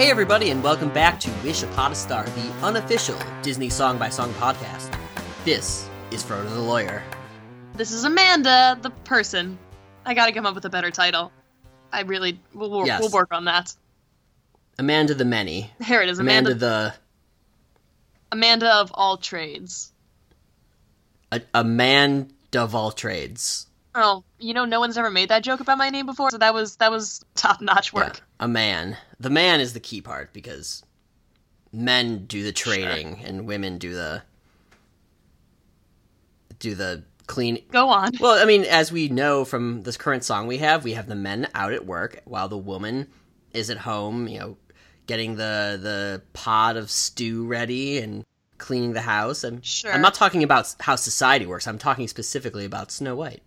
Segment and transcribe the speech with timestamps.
[0.00, 4.08] Hey, everybody, and welcome back to Wish Upon a Star, the unofficial Disney song by
[4.08, 4.90] song podcast.
[5.44, 7.02] This is Frodo the Lawyer.
[7.74, 9.58] This is Amanda, the person.
[10.06, 11.30] I gotta come up with a better title.
[11.92, 13.02] I really, we'll, we'll, Yes.
[13.02, 13.76] we'll work on that.
[14.78, 15.70] Amanda the Many.
[15.84, 16.94] Here it is, Amanda, Amanda, the.
[18.32, 19.92] Amanda of all trades.
[21.30, 23.66] A, a man of all trades.
[23.94, 26.54] Oh, you know, no one's ever made that joke about my name before, so that
[26.54, 28.20] was that was top notch Yeah, work.
[28.38, 28.96] a man.
[29.18, 30.82] The man is the key part because
[31.72, 34.22] men do the trading and women do the.
[36.58, 37.58] do the clean.
[37.70, 38.12] Go on.
[38.20, 41.14] Well, I mean, as we know from this current song we have, we have the
[41.14, 43.08] men out at work while the woman
[43.52, 44.56] is at home, you know,
[45.06, 48.24] getting the the pot of stew ready and
[48.58, 49.42] cleaning the house.
[49.42, 49.92] And Sure.
[49.92, 51.66] I'm not talking about how society works.
[51.66, 53.42] I'm talking specifically about Snow White.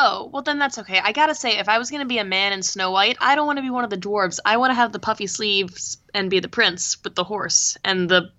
[0.00, 1.00] Oh, well then that's okay.
[1.02, 3.46] I gotta say, if I was gonna be a man in Snow White, I don't
[3.46, 4.38] want to be one of the dwarves.
[4.44, 8.08] I want to have the puffy sleeves and be the prince with the horse and
[8.08, 8.30] the,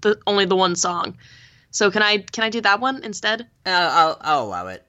[0.00, 1.16] the only the one song.
[1.70, 3.42] So can I can I do that one instead?
[3.64, 4.84] Uh, I'll I'll allow it.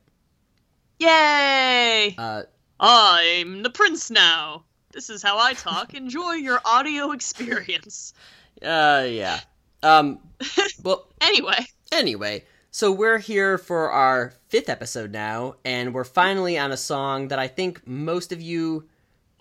[0.99, 2.15] Yay!
[2.17, 2.43] Uh,
[2.79, 4.63] I'm the prince now.
[4.93, 5.93] This is how I talk.
[5.95, 8.13] Enjoy your audio experience.
[8.61, 9.39] uh, yeah.
[9.83, 10.19] Um,
[10.83, 16.71] well, Anyway, Anyway, so we're here for our fifth episode now, and we're finally on
[16.71, 18.89] a song that I think most of you.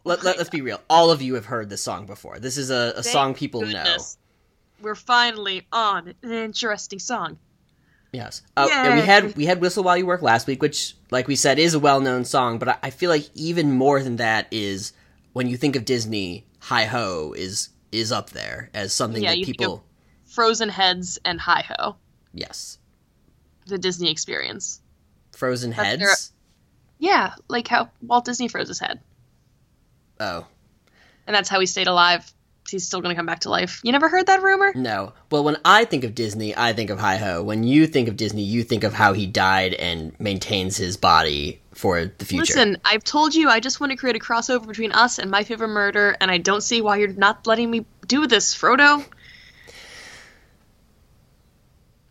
[0.05, 0.81] Let, let, us be real.
[0.91, 2.39] All of you have heard this song before.
[2.39, 3.97] This is a, a song people know.
[4.83, 7.39] We're finally on an interesting song.
[8.13, 8.43] Yes.
[8.55, 11.35] Uh, and we had we had "Whistle While You Work" last week, which, like we
[11.35, 12.59] said, is a well-known song.
[12.59, 14.93] But I, I feel like even more than that is
[15.33, 19.45] when you think of Disney, "Hi Ho" is is up there as something Yeah, that
[19.45, 19.85] people.
[20.27, 21.97] Frozen Heads and Hi Ho,
[22.35, 22.79] Yes.
[23.67, 24.81] The Disney experience.
[25.33, 26.01] Frozen That's heads.
[26.01, 26.17] their-
[26.99, 29.01] Yeah, like how Walt Disney froze his head.
[30.21, 30.47] Oh
[31.27, 32.31] And that's how he stayed alive.
[32.71, 33.81] He's still going to come back to life.
[33.83, 34.73] You never heard that rumor?
[34.75, 35.13] No.
[35.31, 37.43] Well, when I think of Disney, I think of Hi Ho.
[37.43, 41.61] When you think of Disney, you think of how he died and maintains his body
[41.75, 42.41] for the future.
[42.55, 45.43] Listen, I've told you I just want to create a crossover between us and My
[45.43, 49.05] Favorite Murder, and I don't see why you're not letting me do this, Frodo.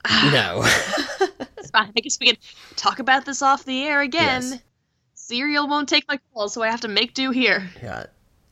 [0.32, 0.62] no.
[1.58, 1.92] It's fine.
[1.96, 2.38] I guess we can
[2.76, 4.42] talk about this off the air again.
[4.42, 4.60] Yes.
[5.14, 7.70] Serial won't take my call, so I have to make do here.
[7.82, 8.06] yeah.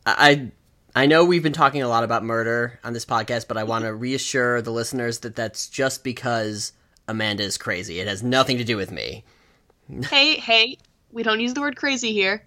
[0.05, 0.51] I
[0.95, 3.85] I know we've been talking a lot about murder on this podcast, but I want
[3.85, 6.73] to reassure the listeners that that's just because
[7.07, 7.99] Amanda is crazy.
[7.99, 9.23] It has nothing to do with me.
[10.09, 10.77] hey, hey,
[11.11, 12.45] we don't use the word crazy here.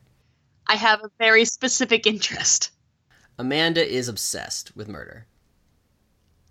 [0.67, 2.71] I have a very specific interest.
[3.39, 5.27] Amanda is obsessed with murder.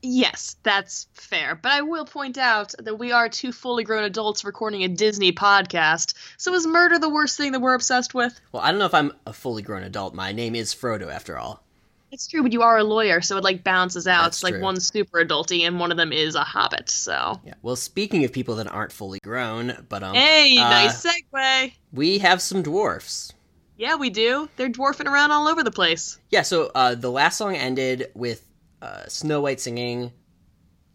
[0.02, 1.56] Yes, that's fair.
[1.56, 5.32] But I will point out that we are two fully grown adults recording a Disney
[5.32, 6.14] podcast.
[6.38, 8.40] So is murder the worst thing that we're obsessed with?
[8.52, 10.14] Well, I don't know if I'm a fully grown adult.
[10.14, 11.64] My name is Frodo, after all.
[12.12, 14.24] It's true, but you are a lawyer, so it like balances out.
[14.24, 14.64] That's it's like true.
[14.64, 16.90] one's super adulty and one of them is a hobbit.
[16.90, 17.54] So Yeah.
[17.62, 21.72] Well, speaking of people that aren't fully grown, but um, hey, uh, nice segue.
[21.94, 23.32] we have some dwarfs.
[23.78, 24.50] Yeah, we do.
[24.58, 26.20] They're dwarfing around all over the place.
[26.30, 28.46] Yeah, so uh, the last song ended with
[28.82, 30.12] uh, Snow White singing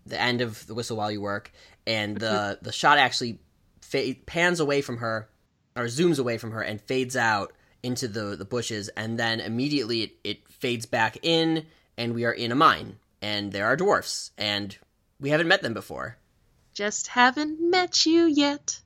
[0.05, 1.51] the end of the whistle while you work,
[1.87, 3.39] and the the shot actually
[3.81, 5.29] fa- pans away from her
[5.75, 7.53] or zooms away from her and fades out
[7.83, 12.33] into the the bushes, and then immediately it, it fades back in, and we are
[12.33, 14.77] in a mine, and there are dwarfs, and
[15.21, 16.17] we haven't met them before.
[16.73, 18.81] Just haven't met you yet.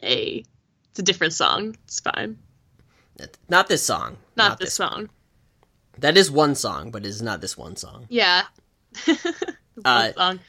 [0.00, 0.44] Hey,
[0.90, 1.76] it's a different song.
[1.84, 2.38] It's fine.
[3.48, 4.16] Not this song.
[4.36, 5.10] Not, this song.
[5.98, 8.06] That is one song, but it is not this one song.
[8.08, 8.42] Yeah.
[9.84, 10.40] Uh, song.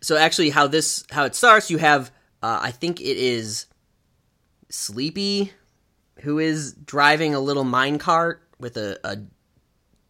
[0.00, 2.12] so actually how this how it starts you have
[2.44, 3.66] uh, i think it is
[4.70, 5.52] sleepy
[6.20, 9.18] who is driving a little mine cart with a, a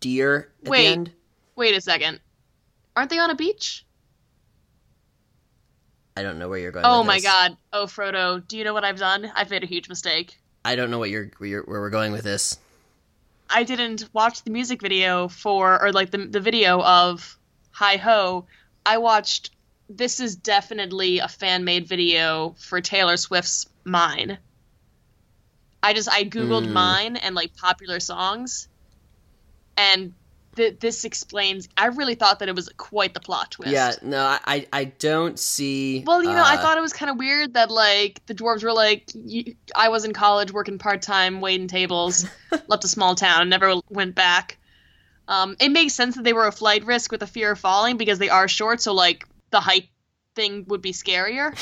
[0.01, 0.83] deer at Wait.
[0.83, 1.13] the end
[1.57, 2.21] Wait a second.
[2.95, 3.87] Aren't they on a beach?
[6.17, 7.25] i don't know where you're going Oh my this.
[7.25, 7.57] god.
[7.73, 9.31] Oh, Frodo, do you know what I've done?
[9.35, 10.39] I've made a huge mistake.
[10.65, 12.59] i don't know what you're where, you're, where we're going with this
[13.51, 17.39] I didn't watch the music video for, or like the, the video of
[17.71, 18.47] Hi Ho.
[18.85, 19.51] I watched,
[19.89, 24.39] this is definitely a fan made video for Taylor Swift's Mine.
[25.83, 26.73] I just, I Googled Mm.
[26.73, 28.69] Mine and like popular songs.
[29.77, 30.13] And
[30.59, 33.73] th- this explains, I really thought that it was quite the plot twist.
[33.73, 36.93] yeah no I, I i don't see Well, you know, I uh, thought it was
[36.93, 40.77] kind of weird that like the dwarves were like, y- I was in college working
[40.79, 42.27] part time waiting tables,
[42.69, 44.59] left a small town, never went back.
[45.29, 47.97] Um, it makes sense that they were a flight risk with a fear of falling
[47.97, 49.89] because they are short, so like the height
[50.35, 51.55] thing would be scarier.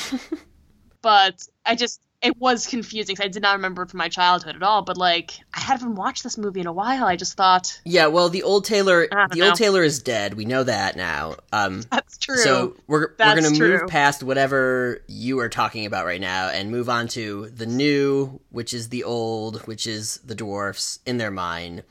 [1.01, 4.63] but I just it was confusing I did not remember it from my childhood at
[4.63, 4.81] all.
[4.81, 7.05] But like, I haven't watched this movie in a while.
[7.05, 9.45] I just thought Yeah, well, the old Taylor, the know.
[9.47, 10.33] old Taylor is dead.
[10.33, 11.35] We know that now.
[11.51, 12.37] Um, that's true.
[12.37, 13.79] so we're we're gonna true.
[13.79, 18.39] move past whatever you are talking about right now and move on to the new,
[18.49, 21.83] which is the old, which is the dwarfs in their mind.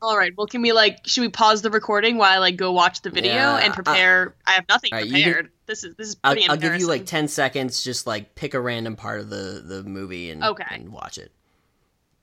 [0.00, 0.32] All right.
[0.36, 0.98] Well, can we like?
[1.06, 4.34] Should we pause the recording while I like go watch the video Yeah, and prepare?
[4.46, 5.50] I have nothing right, you can- prepared.
[5.66, 7.82] This is this is I'll, pretty I'll give you like ten seconds.
[7.84, 10.64] Just like pick a random part of the the movie and Okay.
[10.70, 11.30] and watch it.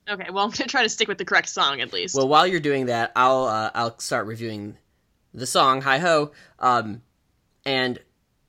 [0.10, 0.30] Okay.
[0.32, 2.16] Well, I'm gonna try to stick with the correct song at least.
[2.16, 4.78] Well, while you're doing that, I'll uh, I'll start reviewing
[5.34, 7.02] the song "Hi Ho." Um,
[7.66, 8.00] and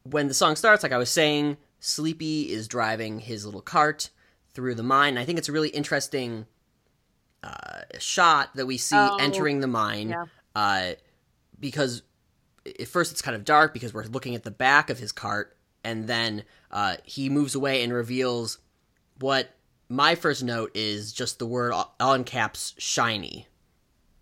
[0.05, 4.11] when the song starts, like I was saying, Sleepy is driving his little cart
[4.55, 5.19] through the mine.
[5.19, 6.47] I think it's a really interesting
[7.47, 10.09] uh, shot that we see Oh, entering the mine.
[10.11, 10.25] yeah.
[10.55, 10.93] Uh,
[11.61, 12.03] because
[12.81, 15.57] at first it's kind of dark because we're looking at the back of his cart,
[15.85, 18.59] and then uh, he moves away and reveals
[19.21, 19.51] what
[19.89, 23.47] my first note is just the word in caps shiny.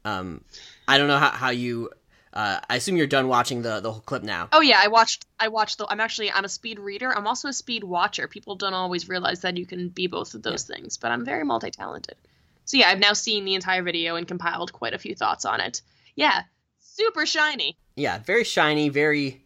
[0.04, 0.44] Um,
[0.86, 1.90] I don't know how, how you.
[2.32, 4.48] Uh, I assume you're done watching the the whole clip now.
[4.52, 5.24] Oh yeah, I watched.
[5.40, 5.86] I watched the.
[5.88, 6.30] I'm actually.
[6.30, 7.16] I'm a speed reader.
[7.16, 8.28] I'm also a speed watcher.
[8.28, 11.44] People don't always realize that you can be both of those things, but I'm very
[11.44, 12.16] multi-talented.
[12.64, 15.61] So yeah, I've now seen the entire video and compiled quite a few thoughts on
[15.61, 15.82] it.
[16.16, 16.43] Yeah,
[16.81, 17.76] super shiny.
[17.96, 19.44] Yeah, very shiny, very.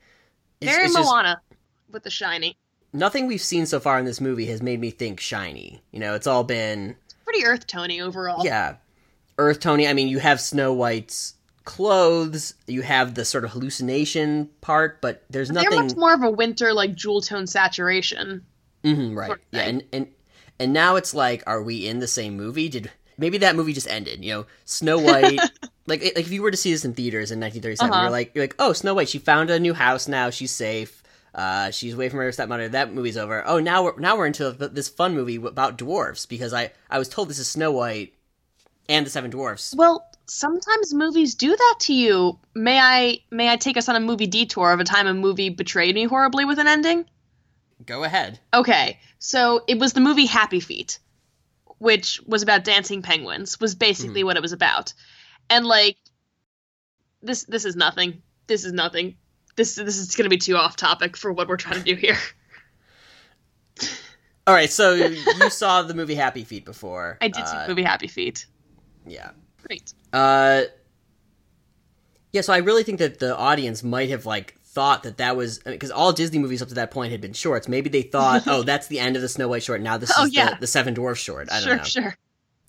[0.61, 1.41] It's, Very it's just- Moana
[1.91, 2.57] with the shiny.
[2.93, 5.83] nothing we've seen so far in this movie has made me think shiny.
[5.93, 8.45] You know, it's all been Pretty earth tony overall.
[8.45, 8.77] yeah,
[9.39, 9.87] Earth Tony.
[9.87, 15.23] I mean, you have Snow White's clothes, you have the sort of hallucination part, but
[15.31, 15.87] there's They're nothing.
[15.87, 18.45] much more of a winter like jewel tone saturation.
[18.85, 19.27] Mhm, right.
[19.29, 20.09] sort of Yeah, and, and
[20.59, 22.69] and now it's like, are we in the same movie?
[22.69, 24.25] Did maybe that movie just ended?
[24.25, 25.39] You know, Snow White.
[25.87, 28.03] like, like if you were to see this in theaters in 1937, Uh-huh.
[28.03, 29.09] you're like, you're like, oh, Snow White.
[29.09, 30.31] She found a new house now.
[30.31, 31.03] She's safe.
[31.35, 32.69] Uh, she's away from her stepmother.
[32.71, 33.47] That movie's over.
[33.47, 37.09] Oh, now we're now we're into this fun movie about dwarfs because I I was
[37.09, 38.15] told this is Snow White
[38.89, 39.75] and the Seven Dwarfs.
[39.77, 42.39] Well, sometimes movies do that to you.
[42.55, 45.51] May I may I take us on a movie detour of a time a movie
[45.51, 47.05] betrayed me horribly with an ending?
[47.87, 48.41] Go ahead.
[48.55, 50.99] Okay, so it was the movie Happy Feet,
[51.79, 53.59] which was about dancing penguins.
[53.61, 54.93] Was basically what it was about,
[55.51, 55.97] and like
[57.23, 58.23] this this is nothing.
[58.47, 59.17] This is nothing.
[59.57, 62.17] This this is gonna be too off topic for what we're trying to do here.
[64.47, 65.17] All right, so you
[65.51, 67.19] saw the movie Happy Feet before.
[67.21, 68.47] I did see Uh, the movie Happy Feet.
[69.07, 69.31] Yeah.
[69.67, 69.93] Great.
[70.13, 70.63] Uh,
[72.33, 75.59] yeah, so I really think that the audience might have like thought that that was
[75.59, 77.67] because all Disney movies up to that point had been shorts.
[77.67, 79.81] Maybe they thought, oh, that's the end of the Snow White short.
[79.81, 80.51] Now this Oh, is yeah.
[80.55, 81.51] the, the Seven Dwarfs short.
[81.51, 81.83] I don't sure, know.
[82.11, 82.17] sure.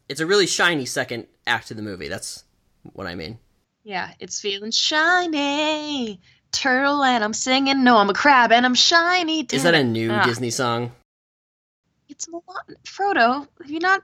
[0.08, 2.08] It's a really shiny second act to the movie.
[2.08, 2.46] That's
[2.94, 3.38] what I mean.
[3.84, 6.20] Yeah, it's feeling shiny.
[6.52, 7.84] Turtle and I'm singing.
[7.84, 9.42] No, I'm a crab and I'm shiny.
[9.52, 10.24] Is that a new Ah.
[10.24, 10.92] Disney song?
[12.08, 12.44] It's Moana.
[12.86, 14.02] Frodo, have you not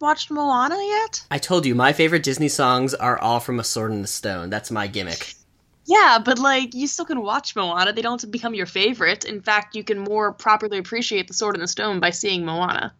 [0.00, 1.24] watched Moana yet?
[1.28, 4.50] I told you my favorite Disney songs are all from A Sword in the Stone.
[4.50, 5.34] That's my gimmick.
[5.88, 7.94] Yeah, but like you still can watch Moana.
[7.94, 9.24] They don't have to become your favorite.
[9.24, 12.92] In fact, you can more properly appreciate The Sword in the Stone by seeing Moana.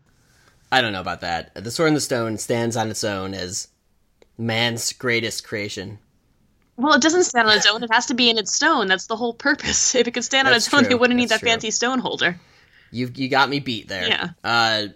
[0.73, 1.55] I don't know about that.
[1.55, 3.69] The Sword in the Stone stands on its own as
[4.39, 5.99] man's greatest creation.
[6.79, 7.83] Well, it doesn't stand on its own.
[7.83, 8.87] It has to be in its stone.
[8.87, 9.95] That's the whole purpose.
[9.95, 10.93] If it could stand on That's its own, true.
[10.93, 11.49] it wouldn't need that true.
[11.51, 12.41] fancy stone holder.
[12.91, 14.09] You you got me beat there.
[14.09, 14.29] Yeah.
[14.43, 14.87] Uh,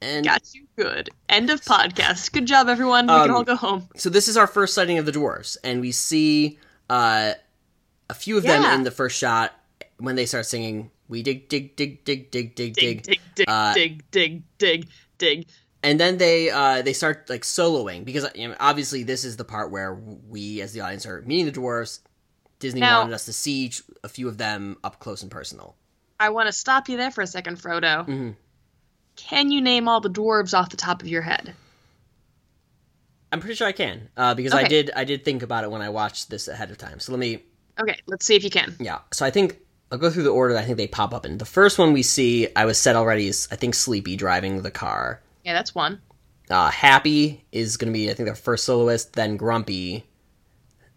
[0.00, 1.10] and Got you good.
[1.28, 2.32] End of podcast.
[2.32, 3.06] Good job, everyone.
[3.06, 3.88] We can Um, all go home.
[3.96, 6.58] so this is our first sighting of the dwarves, and we see
[6.90, 7.32] uh,
[8.10, 9.52] a few of them in the first shot
[9.98, 10.90] when they start singing.
[11.08, 14.88] We dig, dig, dig, dig, dig, dig, Dig, dig, dig, dig, uh, dig, dig, dig,
[15.18, 15.46] dig.
[15.82, 19.44] and then they uh, they start like soloing because you know, obviously this is the
[19.44, 22.00] part where we as the audience are meeting the dwarves.
[22.58, 25.76] Disney Now- wanted us to see a few of them up close and personal.
[26.20, 28.04] I want to stop you there for a second, Frodo.
[28.06, 28.34] Mhm.
[29.18, 31.54] Can you name all the dwarves off the top of your head?
[33.30, 35.82] I'm pretty sure I can uh, because I did I did think about it when
[35.82, 36.98] I watched this ahead of time.
[37.00, 37.42] So let me
[37.78, 38.74] Okay, let's see if you can.
[38.80, 39.00] Yeah.
[39.12, 39.58] So I think
[39.90, 41.38] I'll go through the order that I think they pop up in.
[41.38, 44.70] The first one we see, I was said already, is I think Sleepy driving the
[44.70, 45.20] car.
[45.44, 46.00] Yeah, that's one.
[46.48, 49.12] Uh, Happy is going to be, I think, their first soloist.
[49.14, 50.06] Then Grumpy.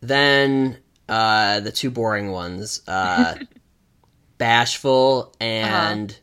[0.01, 0.77] Then
[1.09, 3.35] uh, the two boring ones, uh,
[4.37, 6.17] Bashful and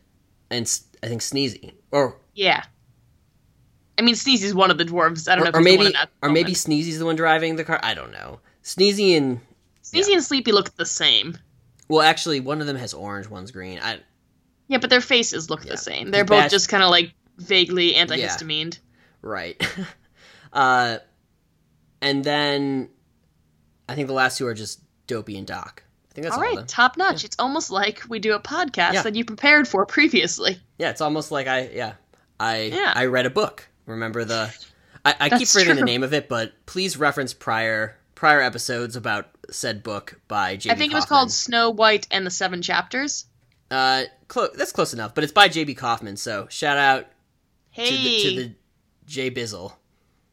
[0.49, 2.63] and S- I think Sneezy, or Yeah.
[3.97, 5.29] I mean, Sneezy's one of the dwarves.
[5.29, 6.51] I don't know or, if or he's the one maybe or maybe.
[6.53, 7.79] Sneezy's the one driving the car.
[7.83, 8.39] I don't know.
[8.63, 9.41] Sneezy and
[9.83, 11.37] Sneezy and Sleepy look the same.
[11.89, 13.79] well, actually, one of them has orange, one's green.
[13.81, 13.99] I
[14.67, 15.71] Yeah, but their faces look Yeah.
[15.71, 16.11] the same.
[16.11, 18.77] They're both just kind of like vaguely antihistamine.
[19.21, 19.61] Right.
[20.53, 20.99] uh,
[22.01, 22.89] and then
[23.89, 25.83] I think the last two are just Dopey and Doc.
[26.21, 26.47] Think that's all all.
[26.49, 26.67] right, then.
[26.67, 27.23] top notch.
[27.23, 29.01] It's almost like we do a podcast Yeah.
[29.03, 30.57] that you prepared for previously.
[30.77, 31.93] Yeah, it's almost like I yeah
[32.39, 32.93] I Yeah.
[32.95, 33.67] I read a book.
[33.85, 34.53] Remember the
[35.05, 39.27] I, I keep forgetting the name of it, but please reference prior prior episodes about
[39.49, 40.73] said book by J.B.
[40.73, 43.25] I think it was called Snow White and the Seven Chapters.
[43.71, 45.75] Uh, clo- that's close enough, but it's by J.B.
[45.75, 46.17] Kaufman.
[46.17, 47.07] So shout out
[47.71, 48.55] Hey, to the to the
[49.05, 49.73] J Bizzle.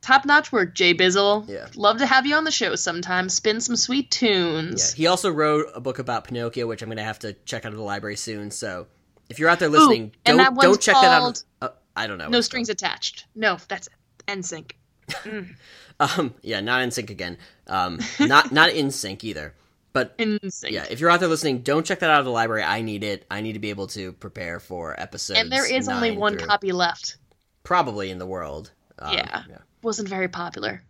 [0.06, 1.48] Top notch work, Jay Bizzle.
[1.48, 1.66] Yeah.
[1.74, 3.28] Love to have you on the show sometime.
[3.28, 4.92] Spin some sweet tunes.
[4.92, 7.72] Yeah, he also wrote a book about Pinocchio, which I'm gonna have to check out
[7.72, 8.50] of the library soon.
[8.50, 8.86] So
[9.28, 11.20] if you're out there listening, and don't that one's don't check that out.
[11.20, 12.28] called Uh, I don't know.
[12.28, 13.26] No strings attached.
[13.34, 13.88] No, that's
[14.28, 14.72] NSYNC.
[15.10, 15.44] called.
[15.98, 17.38] Um, yeah, not in sync again.
[17.68, 19.54] Um, not not in sync either.
[19.94, 20.70] But NSYNC.
[20.70, 22.62] yeah, if you're out there listening, don't check that out of the library.
[22.62, 23.24] I need it.
[23.30, 25.40] I need to be able to prepare for episodes.
[25.40, 27.16] and there is only one through- copy left.
[27.62, 28.72] probably in the world.
[28.98, 29.42] Um, Yeah.
[29.86, 30.82] Wasn't very popular.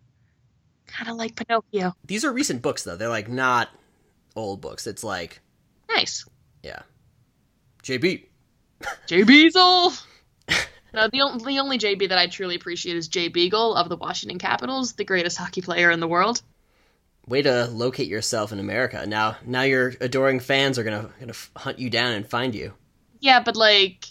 [0.87, 1.95] Kind of like Pinocchio.
[2.07, 2.97] These are recent books though.
[2.97, 3.69] They're like not
[4.35, 4.87] old books.
[4.87, 5.43] It's like
[5.87, 6.25] Nice.
[6.62, 6.81] yeah,
[7.83, 8.25] JB.
[9.07, 9.93] Jay Beagle.
[10.95, 13.97] no, the, on- the only JB that I truly appreciate is Jay Beagle of the
[13.97, 16.41] Washington Capitals, the greatest hockey player in the world.
[17.29, 19.05] Way to locate yourself in America.
[19.07, 22.73] Now, now your adoring fans are gonna gonna hunt you down and find you.
[23.21, 24.07] Yeah, but like,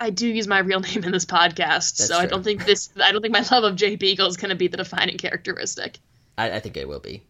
[0.00, 2.90] I do use my real name in this podcast, That's so I don't think this.
[3.02, 5.98] I don't think my love of Jay Beagle is going to be the defining characteristic.
[6.38, 7.22] I, I think it will be.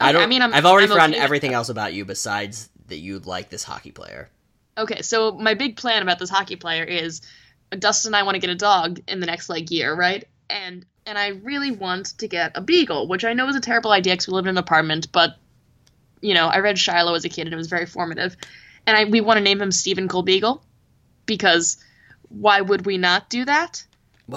[0.00, 0.22] I don't.
[0.22, 3.18] I mean, I'm- I've already I'm found okay everything else about you besides that you
[3.20, 4.28] like this hockey player.
[4.76, 7.20] Okay, so my big plan about this hockey player is
[7.78, 10.26] Dustin and I want to get a dog in the next like year, right?
[10.50, 13.92] And and I really want to get a beagle, which I know is a terrible
[13.92, 15.36] idea because we live in an apartment, but
[16.20, 18.36] you know, I read Shiloh as a kid and it was very formative.
[18.86, 20.62] And I we want to name him Stephen Cole Beagle
[21.26, 21.76] because
[22.28, 23.84] why would we not do that?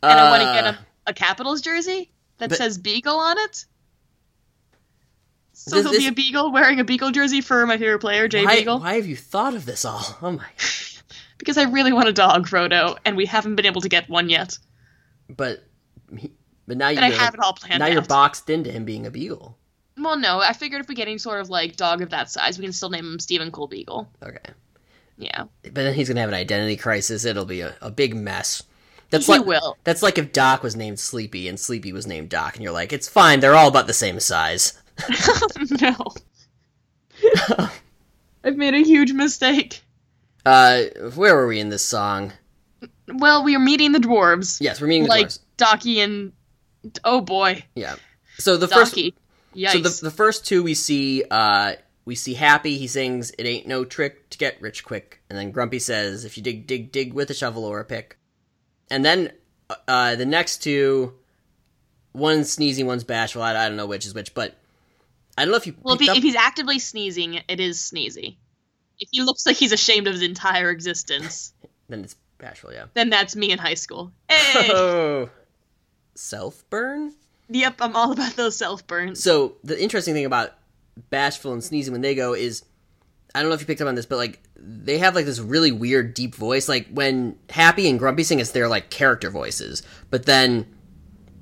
[0.00, 3.36] And I want to get Uh, him a Capitals jersey that but- says Beagle on
[3.38, 3.64] it.
[5.52, 8.28] So This- he'll this- be a Beagle wearing a Beagle jersey for my favorite player,
[8.28, 8.78] Jay why, Beagle.
[8.78, 10.18] why have you thought of this all?
[10.22, 10.44] Oh my!
[11.38, 14.28] Because I really want a dog, Frodo, and we haven't been able to get one
[14.28, 14.58] yet.
[15.30, 15.64] But
[16.66, 17.92] but now And I have it all planned now out.
[17.92, 19.56] you're boxed into him being a beagle.
[19.96, 22.58] Well, no, I figured if we get any sort of like dog of that size,
[22.58, 24.08] we can still name him Stephen Cole Beagle.
[24.20, 24.50] Okay,
[25.18, 27.24] Yeah, but then he's gonna have an identity crisis.
[27.24, 28.62] It'll be a, a big mess.
[29.10, 29.76] That's he like will.
[29.84, 32.92] that's like if Doc was named Sleepy and Sleepy was named Doc, and you're like,
[32.92, 33.40] it's fine.
[33.40, 34.80] They're all about the same size.
[35.80, 35.96] no,
[38.44, 39.82] I've made a huge mistake.
[40.46, 40.84] Uh,
[41.14, 42.32] where were we in this song?
[43.08, 45.40] Well, we are meeting the dwarves, Yes, we're meeting the like dwarves.
[45.56, 46.32] Docky and
[47.04, 47.96] oh boy, Yeah.
[48.38, 48.94] So the first
[49.58, 49.72] Yikes.
[49.72, 51.72] So the the first two we see, uh,
[52.08, 52.78] we see Happy.
[52.78, 56.36] He sings, "It ain't no trick to get rich quick," and then Grumpy says, "If
[56.36, 58.16] you dig, dig, dig with a shovel or a pick."
[58.90, 59.30] And then
[59.86, 61.12] uh, the next two,
[62.12, 63.42] one's sneezy, one's bashful.
[63.42, 64.56] I, I don't know which is which, but
[65.36, 65.74] I don't know if you.
[65.82, 68.36] well, if, he, up- if he's actively sneezing, it is sneezy.
[68.98, 71.52] If he looks like he's ashamed of his entire existence,
[71.88, 72.72] then it's bashful.
[72.72, 72.86] Yeah.
[72.94, 74.12] then that's me in high school.
[74.30, 75.28] Hey, Oh,
[76.14, 77.14] self burn.
[77.48, 79.22] yep, I'm all about those self burns.
[79.22, 80.54] So the interesting thing about
[81.10, 82.64] bashful and sneezing when they go is
[83.34, 85.38] I don't know if you picked up on this, but like they have like this
[85.38, 86.68] really weird deep voice.
[86.68, 89.82] Like when Happy and Grumpy sing, it's their like character voices.
[90.10, 90.66] But then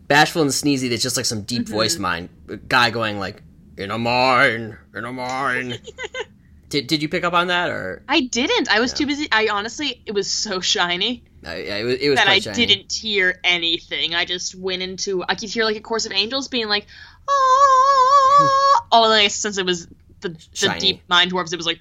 [0.08, 2.28] Bashful and Sneezy, it's just like some deep voiced mind
[2.68, 3.42] guy going like
[3.76, 5.78] in a mine, in a mine.
[6.68, 8.68] did did you pick up on that or I didn't.
[8.70, 9.28] I was too busy.
[9.30, 12.66] I honestly, it was so shiny uh, yeah, it was it was that I shiny.
[12.66, 14.14] didn't hear anything.
[14.14, 15.22] I just went into.
[15.22, 16.86] I could hear like a chorus of angels being like,
[17.28, 19.86] oh, oh, and since it was
[20.20, 21.80] the, the deep mind dwarves, it was like,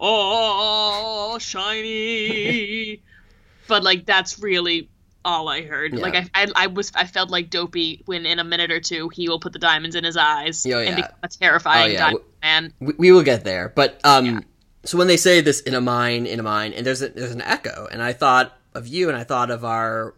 [0.00, 3.02] oh, shiny.
[3.68, 4.88] but like that's really
[5.24, 5.92] all I heard.
[5.94, 6.00] Yeah.
[6.00, 9.08] Like I, I, I was, I felt like Dopey when in a minute or two
[9.10, 10.96] he will put the diamonds in his eyes Oh, and yeah.
[10.96, 11.98] become a terrifying Oh, yeah.
[11.98, 12.72] diamond man.
[12.80, 14.44] We, we will get there, but um,
[14.84, 17.32] so when they say this in a mine, in a mine, and there's a, there's
[17.32, 20.14] an echo, and I thought of you, and I thought of our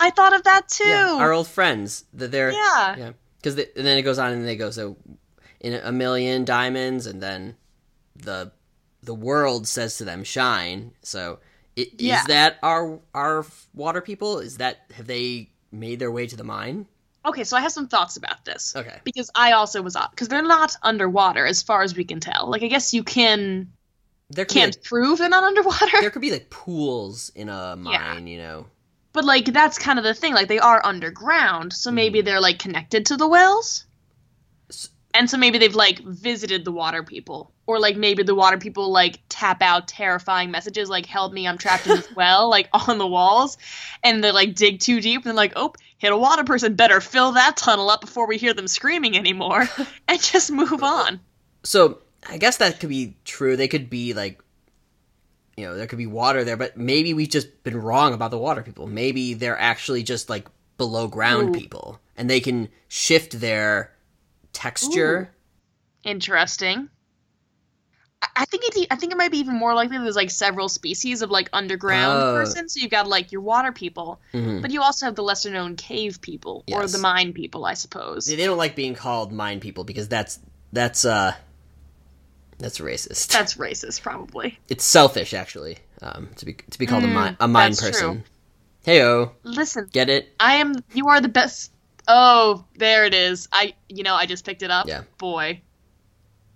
[0.00, 0.84] I thought of that too.
[0.84, 3.12] our old friends that they're Yeah.
[3.42, 4.96] Yeah because and then it goes on and they go so
[5.60, 7.56] in a million diamonds and then
[8.16, 8.50] the
[9.02, 11.38] the world says to them shine so
[11.78, 12.20] i Yeah.
[12.20, 13.44] is that our our
[13.74, 16.86] water people is that have they made their way to the mine
[17.22, 18.74] Okay, so I have some thoughts about this.
[18.74, 22.48] okay Because I also was because they're not underwater as far as we can tell.
[22.50, 23.72] Like I guess you can
[24.30, 28.14] there can't like, prove they're not underwater, there could be like pools in a Yeah.
[28.14, 28.66] mine you know
[29.12, 30.34] but like that's kind of the thing.
[30.34, 32.26] Like they are underground, so maybe mm-hmm.
[32.26, 33.84] they're like connected to the wells,
[35.14, 38.90] and so maybe they've like visited the water people, or like maybe the water people
[38.90, 42.98] like tap out terrifying messages like help me i'm trapped in this well like on
[42.98, 43.56] the walls
[44.02, 47.00] and they like dig too deep and they're like oh hit a water person better
[47.00, 49.66] fill that tunnel up before we hear them screaming anymore
[50.08, 51.20] and just move on
[51.62, 51.98] So
[52.28, 53.56] I guess that could be true.
[53.56, 54.40] They could be like,
[55.60, 58.38] you know, there could be water there, but maybe we've just been wrong about the
[58.38, 58.86] water people.
[58.86, 60.48] Maybe they're actually just like
[60.78, 61.58] below ground Ooh.
[61.58, 63.92] people, and they can shift their
[64.52, 65.30] texture.
[66.02, 66.88] interesting
[68.36, 68.86] I- think it.
[68.90, 72.22] I think it might be even more likely there's like several species of like underground
[72.22, 72.34] Oh.
[72.34, 72.68] person.
[72.68, 74.60] So you've got like your water people, Mhm.
[74.60, 78.26] but you also have the lesser known cave people or the mine people, I suppose.
[78.26, 80.38] They don't like being called mine people because that's
[80.72, 81.34] that's uh
[82.60, 83.28] that's racist.
[83.28, 84.58] That's racist, probably.
[84.68, 87.98] it's selfish actually um, to be to be called a mine a mine Mm, that's
[87.98, 88.24] person.
[88.86, 90.34] Heyo, Listen, get it?
[90.40, 90.74] I am.
[90.94, 91.72] You are the best.
[92.08, 93.48] Oh, there it is.
[93.52, 93.74] I.
[93.88, 94.86] You know, I just picked it up.
[94.86, 95.02] Yeah.
[95.18, 95.60] Boy.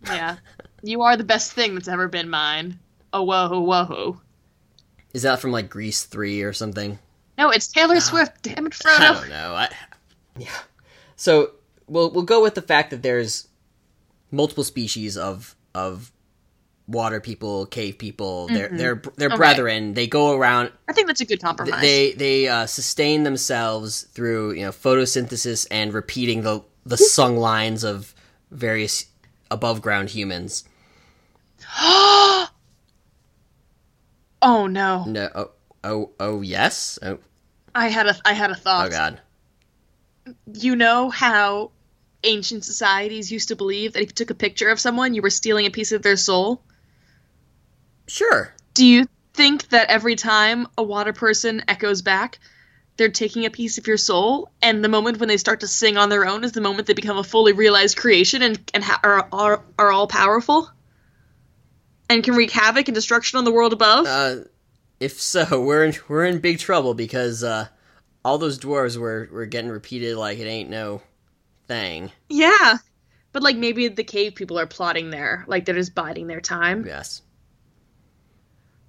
[0.06, 0.36] Yeah.
[0.82, 2.78] you are the best thing that's ever been mine.
[3.12, 4.20] Oh whoa whoa.
[5.12, 6.98] Is that from like Grease three or something?
[7.38, 8.42] No, it's Taylor Swift.
[8.42, 9.00] Damn it, Frodo.
[9.00, 9.54] I don't know.
[9.54, 9.68] I,
[10.38, 10.48] yeah.
[11.16, 11.52] So
[11.86, 13.48] we'll we'll go with the fact that there's
[14.30, 16.10] multiple species of of
[16.86, 18.46] water people, cave people.
[18.48, 19.36] They're they're they're Okay.
[19.36, 19.94] brethren.
[19.94, 20.70] They go around.
[20.88, 21.80] I think that's a good compromise.
[21.80, 27.84] They they uh, sustain themselves through you know photosynthesis and repeating the the sung lines
[27.84, 28.14] of
[28.50, 29.06] various
[29.50, 30.64] above ground humans.
[31.80, 32.48] oh
[34.42, 35.04] no.
[35.06, 35.30] No.
[35.34, 35.50] Oh
[35.84, 36.98] oh oh yes.
[37.02, 37.18] Oh,
[37.74, 38.14] I had a.
[38.24, 38.86] I had a thought.
[38.86, 39.20] oh god.
[40.52, 41.70] You know how
[42.24, 45.30] ancient societies used to believe that if you took a picture of someone, you were
[45.30, 46.62] stealing a piece of their soul.
[48.06, 48.52] Sure.
[48.74, 52.38] Do you think that every time a water person echoes back,
[52.96, 55.96] they're taking a piece of your soul, and the moment when they start to sing
[55.96, 59.00] on their own is the moment they become a fully realized creation and, and ha-
[59.02, 60.70] are, are, are all powerful?
[62.08, 64.06] And can wreak havoc and destruction on the world above?
[64.06, 64.36] Uh,
[65.00, 67.68] if so, we're in we're in big trouble because uh,
[68.24, 71.02] all those dwarves were were getting repeated like it ain't no
[71.66, 72.10] thing.
[72.28, 72.76] yeah.
[73.32, 75.44] But, like, maybe the cave people are plotting there.
[75.48, 76.84] Like, they're just biding their time.
[76.86, 77.20] Yes.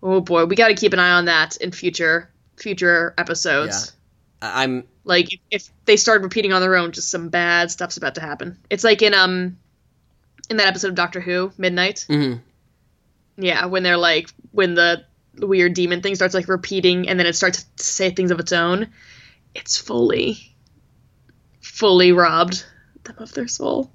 [0.04, 3.92] Oh boy, we got to keep an eye on that in future future episodes.
[4.42, 7.98] I- I'm Like if, if they start repeating on their own, just some bad stuff's
[7.98, 8.58] about to happen.
[8.70, 9.58] It's like in um
[10.50, 12.06] in that episode of Doctor Who, Midnight.
[12.08, 12.42] mhm.
[13.38, 15.04] Yeah, when they're like when the
[15.38, 18.52] weird demon thing starts like repeating and then it starts to say things of its
[18.52, 18.90] own.
[19.56, 20.55] It's fully
[21.76, 22.66] fully robbed
[23.04, 23.92] them of their soul.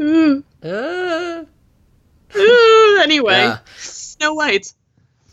[0.00, 0.44] Ooh.
[0.62, 1.44] uh,
[2.36, 3.58] Ooh, anyway, Yeah.
[3.78, 4.72] Snow White.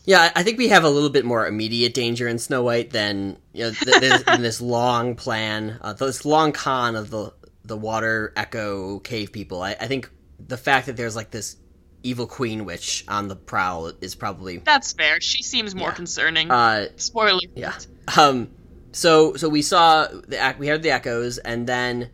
[0.06, 0.32] yeah.
[0.36, 3.66] I think we have a little bit more immediate danger in Snow White than you
[3.66, 7.34] know th- this, in this long plan, uh, this long con of the
[7.66, 9.62] the water echo cave people.
[9.62, 11.58] I, I think the fact that there's like this
[12.04, 15.20] evil queen witch on the prowl is probably That's fair.
[15.22, 15.94] She seems more Yeah.
[15.96, 16.52] concerning.
[16.52, 17.40] uh, Spoiler.
[17.56, 17.74] Yeah.
[18.18, 18.50] Um.
[18.94, 22.10] So so we saw the we heard the echoes, and then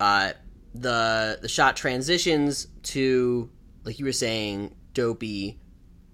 [0.00, 0.32] uh
[0.74, 3.50] the the shot transitions to
[3.84, 5.60] like you were saying, Dopey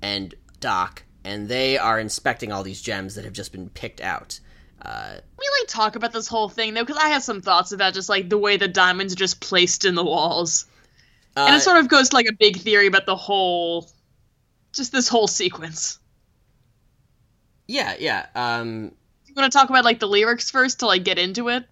[0.03, 4.41] and Doc, and they are inspecting all these gems that have just been picked out.
[4.81, 7.95] Uh, we like talk about this whole thing though because i have some thoughts about
[7.95, 10.67] just like the way the diamonds are just placed in the walls
[11.35, 13.91] and uh, it sort of goes to like a big theory about the whole
[14.73, 15.99] just this whole sequence
[17.69, 18.27] yeah, yeah.
[18.35, 18.93] Um,
[19.39, 21.65] want to talk about like the lyrics first to like get into it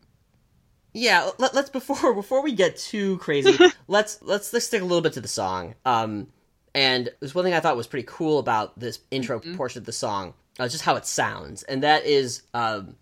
[0.97, 1.31] yeah.
[1.39, 3.55] Let, let's before before we get too crazy,
[3.89, 5.75] let's let's let's stick a little bit to the song.
[5.85, 6.29] Um,
[6.75, 9.93] and there's one thing I thought was pretty cool about this intro portion of the
[9.93, 12.97] song, uh, just how it sounds, and that is, um,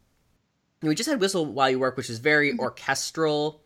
[0.82, 3.62] we just had "Whistle While You Work," which is very orchestral,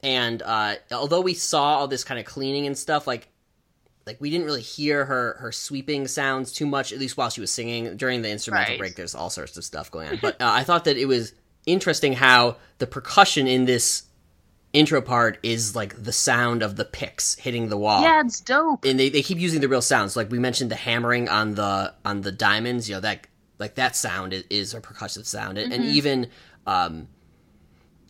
[0.00, 3.28] and uh, although we saw all this kind of cleaning and stuff, like
[4.10, 7.40] like we didn't really hear her her sweeping sounds too much, at least while she
[7.40, 7.96] was singing.
[7.96, 8.78] During the instrumental Right.
[8.78, 11.32] break, there's all sorts of stuff going on, but uh, I thought that it was
[11.64, 14.02] interesting how the percussion in this
[14.72, 18.02] intro part is like the sound of the picks hitting the wall.
[18.02, 18.84] Yeah it's dope.
[18.84, 20.16] And they, they keep using the real sounds.
[20.16, 22.88] Like we mentioned the hammering on the on the diamonds.
[22.88, 23.28] You know that
[23.60, 25.56] like that sound is, is a percussive sound.
[25.58, 26.28] And, and even
[26.66, 27.06] um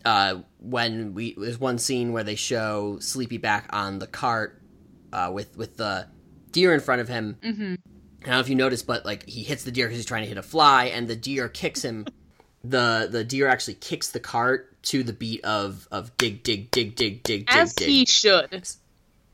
[0.05, 4.60] uh when we there's one scene where they show sleepy back on the cart
[5.13, 6.07] uh with with the
[6.51, 7.75] deer in front of him mm-hmm.
[8.23, 10.21] I don't know if you noticed, but like he hits the deer because he's trying
[10.21, 12.05] to hit a fly, and the deer kicks him.
[12.63, 16.95] the The deer actually kicks the cart to the beat of of dig dig dig
[16.95, 17.87] dig dig dig as dig.
[17.87, 18.49] he should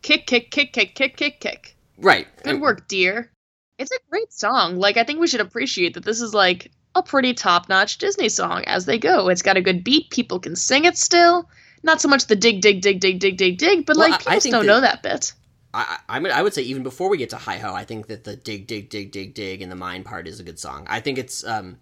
[0.02, 2.28] kick kick kick kick kick kick kick right.
[2.44, 3.30] good And- work dear
[3.78, 7.04] it's a great song like i think we should appreciate that this is like a
[7.04, 10.86] pretty top-notch disney song as they go it's got a good beat people can sing
[10.86, 11.50] it still
[11.84, 14.36] not so much the dig dig dig dig dig dig dig but Well, like I-
[14.36, 15.34] I people don't that- know that bit
[15.78, 18.24] I, I, I would say even before we get to Hi Ho, I think that
[18.24, 20.88] the dig, dig, dig, dig, dig, and the mine part is a good song.
[20.90, 21.78] I think it's um,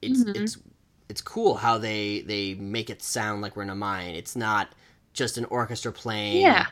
[0.00, 0.42] it's mm-hmm.
[0.42, 0.58] it's
[1.08, 4.14] it's cool how they they make it sound like we're in a mine.
[4.14, 4.72] It's not
[5.12, 6.42] just an orchestra playing.
[6.42, 6.66] Yeah.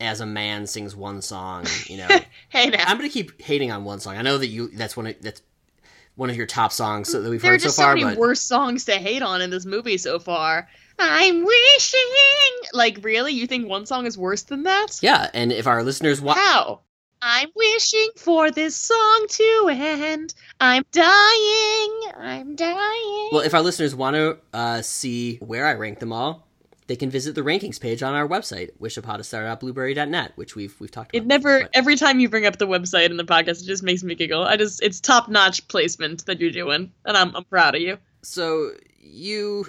[0.00, 2.08] As a man sings one song, you know.
[2.48, 2.84] hey now.
[2.86, 4.16] I'm gonna keep hating on one song.
[4.16, 5.42] I know that you that's one of, that's
[6.16, 7.94] one of your top songs that we've there heard so far.
[7.94, 8.18] There are just so many but...
[8.18, 10.68] worse songs to hate on in this movie so far.
[11.00, 12.00] I'm wishing.
[12.72, 13.32] Like, really?
[13.32, 14.98] You think one song is worse than that?
[15.02, 16.38] Yeah, and if our listeners want.
[16.38, 16.80] How?
[17.22, 20.34] I'm wishing for this song to end.
[20.58, 22.00] I'm dying.
[22.16, 23.28] I'm dying.
[23.32, 26.46] Well, if our listeners want to uh, see where I rank them all,
[26.86, 29.18] they can visit the rankings page on our website, wishupon
[30.36, 31.22] which we've we've talked about.
[31.22, 31.70] It never but...
[31.74, 34.42] every time you bring up the website in the podcast, it just makes me giggle.
[34.42, 37.98] I just it's top notch placement that you're doing, and I'm I'm proud of you.
[38.22, 39.66] So you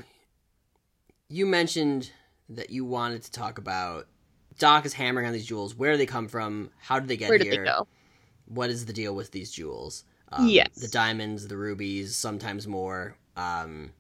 [1.32, 2.12] you mentioned
[2.50, 4.08] that you wanted to talk about
[4.60, 5.76] Doc is hammering on these jewels.
[5.76, 6.70] Where do they come from?
[6.78, 7.64] How did they get Where did here?
[7.64, 7.88] They go?
[8.46, 10.04] What is the deal with these jewels?
[10.32, 13.16] Um, yes, the diamonds, the rubies, sometimes more.
[13.36, 13.92] Um,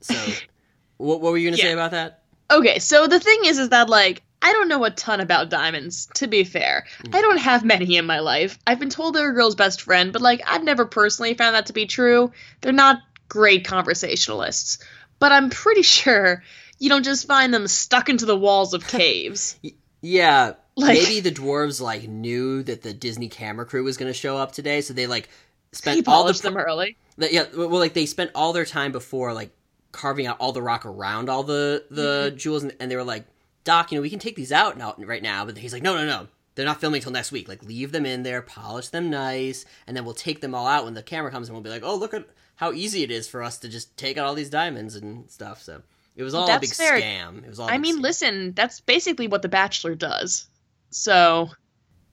[0.00, 0.14] so,
[0.98, 1.70] what, what, were you going to yeah.
[1.70, 2.22] say about that?
[2.50, 6.08] Okay, so the thing is, is that like I don't know a ton about diamonds.
[6.16, 7.14] To be fair, mm.
[7.14, 8.58] I don't have many in my life.
[8.66, 11.66] I've been told they're a girl's best friend, but like I've never personally found that
[11.66, 12.32] to be true.
[12.60, 14.78] They're not great conversationalists,
[15.18, 16.42] but I'm pretty sure
[16.82, 19.56] you don't just find them stuck into the walls of caves.
[20.00, 24.18] yeah, like, maybe the dwarves like knew that the Disney camera crew was going to
[24.18, 25.28] show up today, so they like
[25.70, 26.96] spent all the them early.
[27.18, 29.52] The, yeah, well, like they spent all their time before like
[29.92, 32.36] carving out all the rock around all the the mm-hmm.
[32.36, 33.26] jewels, and, and, they were like,
[33.62, 35.94] "Doc, you know, we can take these out now right now," but he's like, "No,
[35.94, 37.48] no, no." They're not filming until next week.
[37.48, 40.84] Like, leave them in there, polish them nice, and then we'll take them all out
[40.84, 43.28] when the camera comes, and we'll be like, "Oh, look at how easy it is
[43.28, 45.82] for us to just take out all these diamonds and stuff." So
[46.14, 47.00] it was all that's a big fair.
[47.00, 47.44] scam.
[47.44, 47.68] It was all.
[47.68, 48.02] I mean, scam.
[48.02, 50.46] listen, that's basically what The Bachelor does.
[50.90, 51.50] So.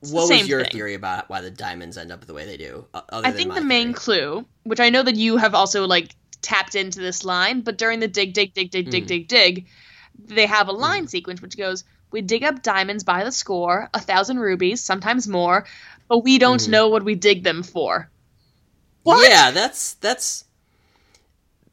[0.02, 0.72] What was your thing.
[0.72, 2.86] theory about why the diamonds end up the way they do?
[2.94, 7.02] I think the main clue, which I know that you have also like tapped into
[7.02, 8.92] this line, but during the dig, dig, dig, dig, mm.
[8.92, 9.68] dig, dig, dig,
[10.18, 11.10] they have a line mm.
[11.10, 15.66] sequence which goes, "We dig up diamonds by the score, a thousand rubies, sometimes more,
[16.08, 16.70] but we don't mm.
[16.70, 18.10] know what we dig them for."
[19.04, 19.30] What?
[19.30, 20.46] Yeah, that's that's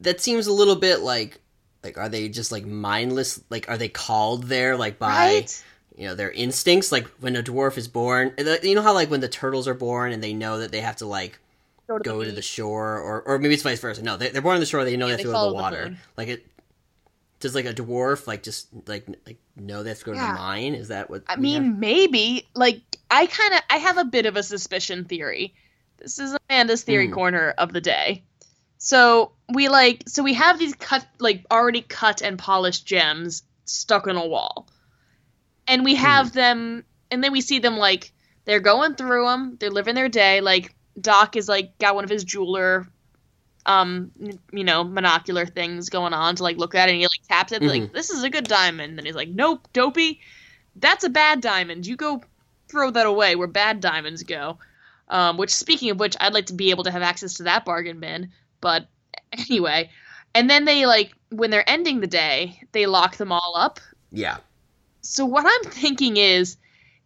[0.00, 1.40] that seems a little bit like
[1.86, 3.40] like, are they just like mindless?
[3.48, 5.64] Like, are they called there like by right?
[5.96, 6.90] you know their instincts?
[6.92, 10.12] Like when a dwarf is born, you know how like when the turtles are born
[10.12, 11.38] and they know that they have to like
[11.86, 14.02] go to, go the, to the, shore, or or maybe it's vice versa.
[14.02, 14.84] No, they, are born on the shore.
[14.84, 15.88] They know yeah, they have to go to the water.
[15.90, 16.46] The like it.
[17.38, 20.26] Does like a dwarf like just like like know they have to go yeah.
[20.26, 20.74] to the mine?
[20.74, 21.22] Is that what?
[21.28, 21.78] I mean, have?
[21.78, 22.48] maybe.
[22.54, 25.54] Like I kind of I have a bit of a suspicion theory.
[25.98, 27.12] This is Amanda's theory mm.
[27.12, 28.22] corner of the day.
[28.86, 34.06] So we like so we have these cut like already cut and polished gems stuck
[34.06, 34.68] on a wall.
[35.66, 36.32] And we have mm.
[36.34, 38.12] them and then we see them like
[38.44, 40.40] they're going through them, they're living their day.
[40.40, 42.86] Like Doc is like got one of his jeweler
[43.66, 44.12] um
[44.52, 47.50] you know monocular things going on to like look at it and he like taps
[47.50, 47.82] it mm-hmm.
[47.82, 48.98] like this is a good diamond.
[48.98, 50.20] And he's like nope dopey.
[50.76, 51.88] That's a bad diamond.
[51.88, 52.22] You go
[52.68, 54.58] throw that away where bad diamonds go.
[55.08, 57.64] Um, which speaking of which i'd like to be able to have access to that
[57.64, 58.32] bargain bin
[58.66, 58.88] but
[59.48, 59.90] anyway,
[60.34, 63.78] and then they like when they're ending the day, they lock them all up.
[64.10, 64.38] Yeah.
[65.02, 66.56] So what I'm thinking is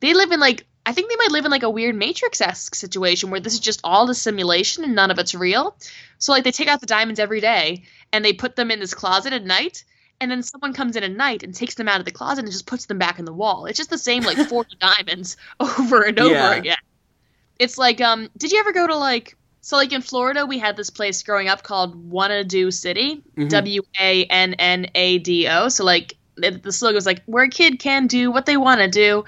[0.01, 2.75] they live in like I think they might live in like a weird Matrix esque
[2.75, 5.77] situation where this is just all the simulation and none of it's real.
[6.17, 8.95] So like they take out the diamonds every day and they put them in this
[8.95, 9.85] closet at night,
[10.19, 12.53] and then someone comes in at night and takes them out of the closet and
[12.53, 13.67] just puts them back in the wall.
[13.67, 16.55] It's just the same like 40 diamonds over and over yeah.
[16.55, 16.79] again.
[17.59, 20.77] It's like um did you ever go to like so, like in Florida, we had
[20.77, 23.49] this place growing up called Wannado City, mm-hmm.
[25.69, 28.89] So, like the slogan was like, "Where a kid can do what they want to
[28.89, 29.25] do,"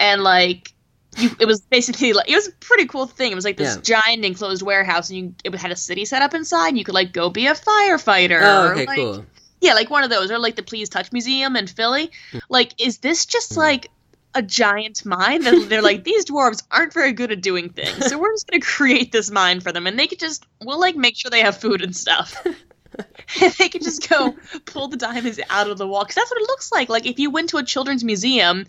[0.00, 0.72] and like
[1.18, 3.32] you, it was basically like it was a pretty cool thing.
[3.32, 4.00] It was like this yeah.
[4.02, 6.68] giant enclosed warehouse, and you it had a city set up inside.
[6.68, 8.40] And you could like go be a firefighter.
[8.42, 9.26] Oh, okay, like, cool.
[9.60, 12.10] Yeah, like one of those, or like the Please Touch Museum in Philly.
[12.32, 12.38] Hmm.
[12.48, 13.60] Like, is this just hmm.
[13.60, 13.90] like
[14.36, 15.42] a giant mine.
[15.42, 18.60] That they're like, these dwarves aren't very good at doing things, so we're just gonna
[18.60, 21.56] create this mine for them, and they could just we'll like make sure they have
[21.56, 22.46] food and stuff.
[23.40, 26.40] and they can just go pull the diamonds out of the wall because that's what
[26.40, 26.88] it looks like.
[26.88, 28.66] Like if you went to a children's museum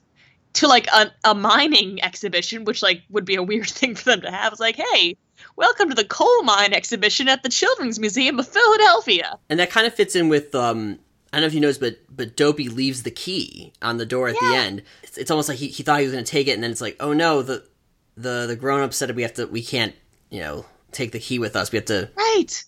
[0.54, 4.22] to like a, a mining exhibition, which like would be a weird thing for them
[4.22, 4.54] to have.
[4.54, 5.18] It's like, hey,
[5.56, 9.38] welcome to the coal mine exhibition at the Children's Museum of Philadelphia.
[9.50, 11.00] And that kind of fits in with um
[11.32, 14.30] I don't know if you noticed, but but Dopey leaves the key on the door
[14.30, 14.50] at yeah.
[14.50, 14.84] the end.
[15.04, 16.72] It's, it's, almost like he, he thought he was going to take it, and then
[16.72, 17.64] it's like, oh no, the
[18.16, 19.94] the the grown up said we have to, we can't,
[20.30, 21.72] you know, take the key with us.
[21.72, 22.10] We have to.
[22.16, 22.64] Right.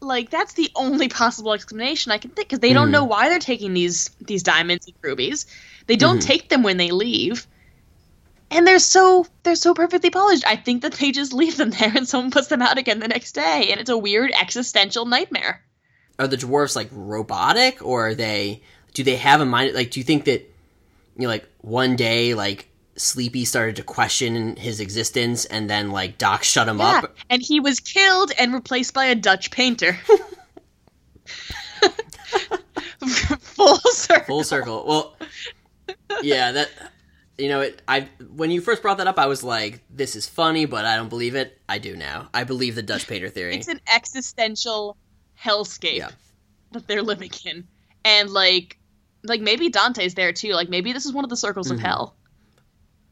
[0.00, 2.92] Like that's the only possible explanation I can think because they don't mm.
[2.92, 5.46] know why they're taking these these diamonds and rubies.
[5.86, 6.26] They don't mm.
[6.26, 7.46] take them when they leave.
[8.50, 10.46] and they're so they're so perfectly polished.
[10.46, 13.08] I think that they just leave them there and someone puts them out again the
[13.08, 15.64] next day, and it's a weird existential nightmare.
[16.18, 18.62] Are the dwarves like robotic, or are they?
[18.92, 19.74] Do they have a mind?
[19.74, 20.40] Like, do you think that
[21.16, 26.18] you know, like one day, like Sleepy started to question his existence, and then like
[26.18, 27.16] Doc shut him Yeah, up?
[27.30, 29.98] and he was killed and replaced by a Dutch painter.
[33.00, 34.24] Full circle.
[34.26, 34.84] Full circle.
[34.86, 35.16] Well,
[36.22, 36.70] yeah, that
[37.38, 37.82] you know, it.
[37.88, 40.96] I when you first brought that up, I was like, "This is funny," but I
[40.96, 41.58] don't believe it.
[41.68, 42.28] I do now.
[42.32, 43.56] I believe the Dutch painter theory.
[43.56, 44.96] It's an existential
[45.42, 46.10] hellscape Yeah.
[46.72, 47.66] that they're living in,
[48.04, 48.78] and like,
[49.22, 50.52] like maybe Dante's there too.
[50.52, 51.74] Like maybe this is one of the circles Mhm.
[51.74, 52.16] of hell.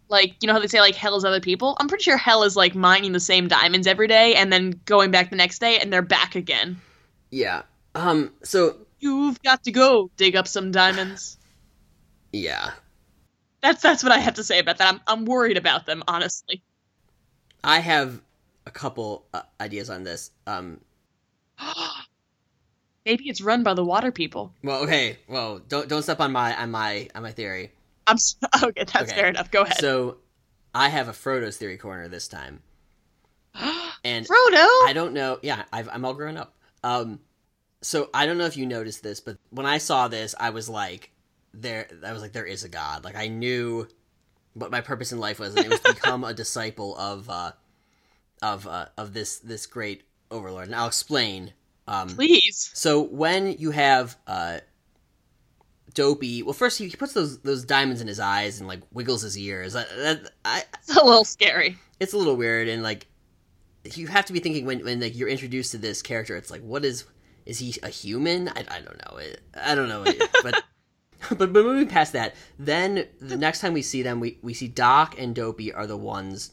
[0.08, 1.76] Like you know how they say like hell is other people.
[1.80, 5.10] I'm pretty sure hell is like mining the same diamonds every day and then going
[5.10, 6.80] back the next day and they're back again.
[7.30, 7.62] yeah.
[7.94, 8.32] Um.
[8.42, 11.36] So You've got to go dig up some diamonds.
[12.32, 12.70] yeah,
[13.62, 14.92] That's that's what I have to say about that.
[14.94, 16.62] I'm I'm worried about them honestly.
[17.64, 18.20] I have
[18.66, 20.30] a couple uh, ideas on this.
[20.46, 20.80] Um.
[23.04, 24.54] Maybe it's run by the water people.
[24.62, 25.18] Well, okay.
[25.28, 27.72] Well, don't don't step on my on my on my theory.
[28.06, 28.16] I'm
[28.62, 28.84] okay.
[28.84, 29.14] That's Okay.
[29.14, 29.50] fair enough.
[29.50, 29.78] Go ahead.
[29.78, 30.18] So,
[30.74, 32.62] I have a Frodo's theory corner this time,
[34.04, 34.66] and Frodo.
[34.86, 35.38] I don't know.
[35.42, 36.54] Yeah, I've, I'm all grown up.
[36.84, 37.20] Um,
[37.80, 40.68] so I don't know if you noticed this, but when I saw this, I was
[40.68, 41.10] like,
[41.52, 41.88] there.
[42.06, 43.04] I was like, there is a God.
[43.04, 43.88] Like I knew
[44.54, 47.52] what my purpose in life was, and it was to become a disciple of uh,
[48.40, 50.66] of uh, of this this great overlord.
[50.66, 51.52] And I'll explain.
[51.88, 52.70] Um, Please.
[52.74, 54.58] so when you have uh,
[55.94, 59.22] Dopey, well, first he, he puts those those diamonds in his eyes and like wiggles
[59.22, 59.74] his ears.
[59.74, 61.76] That, that, I, It's a little scary.
[62.00, 63.06] it's a little weird and like
[63.84, 66.62] you have to be thinking when when like you're introduced to this character it's like
[66.62, 67.04] what is
[67.46, 69.20] is he a human i, I don't know
[69.60, 70.04] i don't know
[70.42, 70.62] but
[71.30, 74.68] but but moving past that then the next time we see them we we see
[74.68, 76.52] doc and dopey are the ones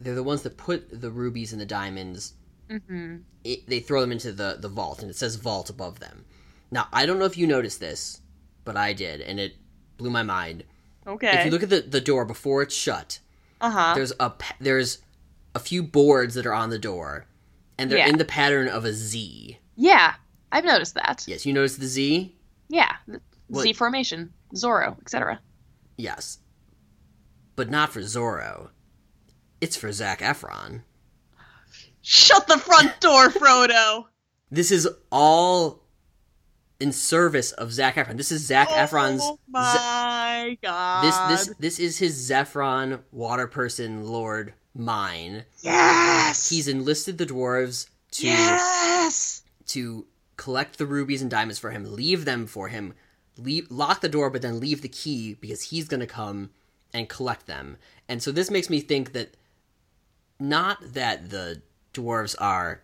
[0.00, 2.34] they're the ones that put the rubies and the diamonds
[2.72, 3.16] Mm-hmm.
[3.44, 6.24] it, they throw them into the the vault and it says vault above them
[6.70, 8.20] now i don't know if you noticed this
[8.64, 9.56] but i did and it
[9.98, 10.64] blew my mind
[11.06, 11.38] Okay.
[11.40, 13.18] if you look at the, the door before it's shut
[13.60, 13.92] uh huh.
[13.94, 14.98] there's a there's
[15.54, 17.26] a few boards that are on the door
[17.76, 18.08] and they're Yeah.
[18.08, 20.14] in the pattern of a z Yeah,
[20.50, 21.24] I've noticed that.
[21.26, 22.34] yes you noticed the z
[22.68, 25.40] Yeah, the What- Z formation, Zorro, etc.
[25.98, 26.38] yes
[27.56, 28.70] but not for zorro
[29.60, 30.82] it's for Zac Efron
[32.02, 34.06] Shut the front door, Frodo.
[34.50, 35.80] this is all
[36.80, 41.04] in service of Zac Efron this is Zac oh efron's Oh my god.
[41.04, 46.48] this this this is his zephron water person lord mine Yes.
[46.50, 49.42] he's enlisted the dwarves to yes.
[49.66, 52.94] to collect the rubies and diamonds for him, leave them for him,
[53.38, 56.50] leave, lock the door, but then leave the key because he's going to come
[56.92, 57.76] and collect them.
[58.08, 59.36] And so this makes me think that
[60.40, 61.62] not that the
[61.94, 62.80] dwarves are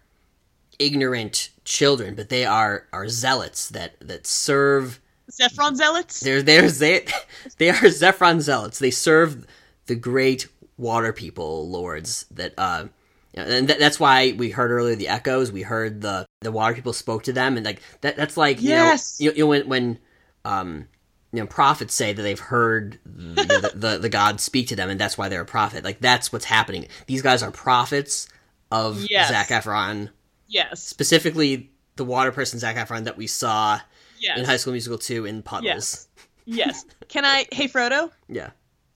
[0.78, 5.00] ignorant children, but they are are zealots that that serve.
[5.30, 6.20] Zephron zealots.
[6.20, 7.06] They're they're they,
[7.58, 8.78] they are Zephron zealots.
[8.78, 9.46] They serve
[9.86, 12.86] the great water people lords that uh
[13.34, 15.52] and th- that's why we heard earlier the echoes.
[15.52, 18.16] We heard the the water people spoke to them, and like that.
[18.16, 19.20] That's like you Yes.
[19.20, 19.98] know, you, you know when when
[20.44, 20.88] um
[21.32, 24.88] you know prophets say that they've heard the, the, the the god speak to them,
[24.90, 25.84] and that's why they're a prophet.
[25.84, 26.86] Like that's what's happening.
[27.06, 28.28] These guys are prophets
[28.70, 29.28] of Yes.
[29.30, 30.10] Zac Efron,
[30.46, 30.82] Yes.
[30.82, 33.80] specifically the water person Zac Efron that we saw
[34.20, 34.38] Yes.
[34.38, 35.64] in High School Musical two in puddles.
[35.66, 36.08] Yes.
[36.44, 36.84] yes.
[37.08, 37.46] Can I?
[37.52, 38.10] Hey, Frodo.
[38.28, 38.50] Yeah,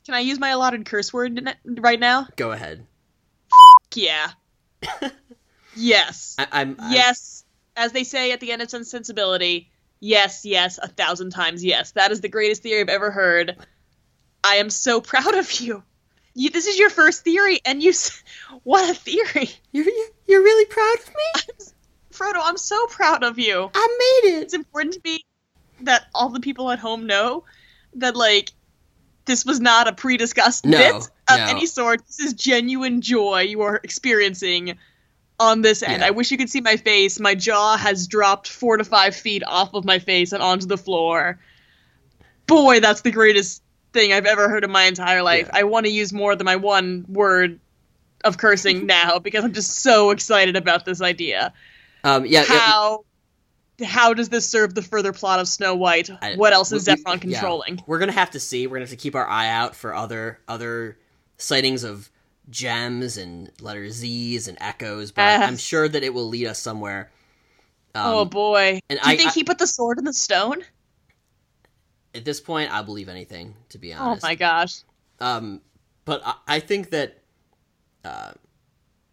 [0.04, 2.26] Can I use my allotted curse word right now?
[2.36, 2.86] go ahead.
[3.94, 4.30] Yeah.
[5.76, 6.36] yes.
[6.38, 7.44] I, I'm I'm- yes.
[7.76, 11.92] As they say at the end of Sense Sensibility, yes, yes, a thousand times yes.
[11.92, 13.56] That is the greatest theory I've ever heard.
[14.44, 15.82] I am so proud of you.
[16.34, 17.92] You this is your first theory, and you.
[18.64, 19.50] What a theory!
[19.72, 19.86] You're,
[20.26, 21.66] you're really proud of me.
[22.12, 23.70] Frodo, I'm so proud of you.
[23.74, 24.42] I made it.
[24.42, 25.24] It's important to me
[25.80, 27.44] that all the people at home know
[27.94, 28.52] that, like,
[29.24, 31.46] this was not a pre discussed No, bit of no.
[31.46, 32.06] any sort.
[32.06, 34.78] This is genuine joy you are experiencing
[35.40, 36.00] on this end.
[36.00, 36.08] Yeah.
[36.08, 37.18] I wish you could see my face.
[37.18, 40.78] My jaw has dropped four to five feet off of my face and onto the
[40.78, 41.40] floor.
[42.46, 43.62] Boy, that's the greatest
[43.92, 45.48] thing I've ever heard in my entire life.
[45.52, 45.60] Yeah.
[45.60, 47.60] I want to use more than my one word
[48.24, 51.52] of cursing now because I'm just so excited about this idea.
[52.04, 53.04] Um, yeah, yeah, How
[53.84, 56.08] how does this serve the further plot of Snow White?
[56.20, 57.38] I- what else is we- Zephron yeah.
[57.38, 57.82] controlling?
[57.86, 58.66] We're gonna have to see.
[58.66, 60.98] We're gonna have to keep our eye out for other other
[61.38, 62.10] sightings of
[62.50, 65.10] gems and letter Z's and echoes.
[65.12, 65.48] But Yes.
[65.48, 67.10] I'm sure that it will lead us somewhere.
[67.94, 68.80] Um, oh boy!
[68.88, 70.62] and Do you I- think I- he put the sword in the stone?
[72.14, 73.54] At this point, I'll believe anything.
[73.70, 74.24] To be honest.
[74.24, 74.80] Oh my gosh!
[75.20, 75.60] Um,
[76.04, 77.18] but I, I think that.
[78.04, 78.32] Uh,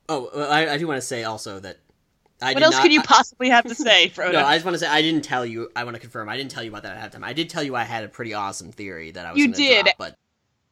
[0.09, 1.77] oh, I, I do want to say also that.
[2.41, 4.31] I What else not, could you I- possibly have to say, Frodo?
[4.31, 5.69] no, I just want to say I didn't tell you.
[5.75, 6.29] I want to confirm.
[6.29, 7.23] I didn't tell you about that ahead of time.
[7.25, 9.39] I did tell you I had a pretty awesome theory that I was.
[9.39, 9.85] You did.
[9.85, 10.15] drop, but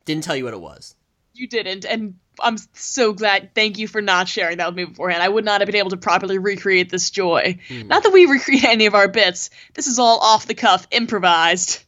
[0.06, 0.96] didn't tell you what it was.
[1.34, 3.54] You didn't, and I'm so glad.
[3.54, 5.22] Thank you for not sharing that with me beforehand.
[5.22, 7.60] I would not have been able to properly recreate this joy.
[7.68, 7.88] Hmm.
[7.90, 9.50] Not that we recreate any of our bits.
[9.76, 11.84] This is all off the cuff, improvised,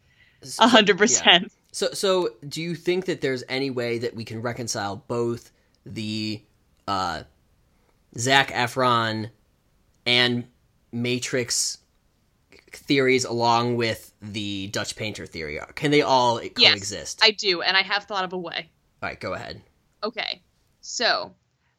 [0.60, 1.52] hundred percent.
[1.72, 5.52] So, so do you think that there's any way that we can reconcile both
[5.86, 6.42] the
[6.88, 7.24] uh,
[8.18, 9.30] Zac Efron
[10.06, 10.46] and
[10.92, 11.78] Matrix
[12.72, 15.60] theories along with the Dutch painter theory?
[15.76, 17.20] Can they all coexist?
[17.22, 17.28] Yes.
[17.28, 18.70] I do, and I have thought of a way.
[19.02, 19.62] All right, go ahead.
[20.04, 20.42] Okay,
[20.82, 21.34] so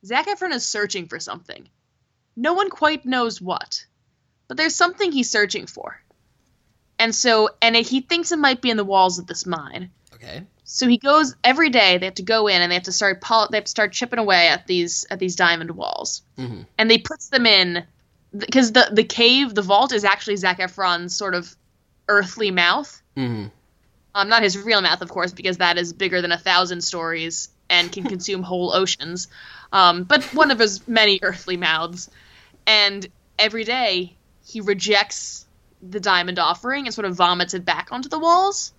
[0.04, 1.68] Zac Efron is searching for something.
[2.36, 3.84] No one quite knows what,
[4.46, 6.00] but there's something he's searching for.
[7.00, 9.90] And so, and it, he thinks it might be in the walls of this mine.
[10.14, 10.42] Okay.
[10.64, 11.98] So he goes every day.
[11.98, 13.92] They have to go in and they have to start pol- they have to start
[13.92, 16.66] chipping away at these at these diamond walls, Mhm.
[16.78, 17.84] and they puts them in
[18.36, 21.56] because the the cave, the vault is actually Zac Efron's sort of
[22.08, 23.02] earthly mouth.
[23.16, 23.46] hmm
[24.14, 27.48] Um, not his real mouth, of course, because that is bigger than a thousand stories
[27.68, 29.26] and can consume whole oceans.
[29.72, 32.10] Um, but one of his many earthly mouths.
[32.66, 33.06] And
[33.38, 35.46] every day he rejects
[35.82, 38.72] the diamond offering and sort of vomits it back onto the walls.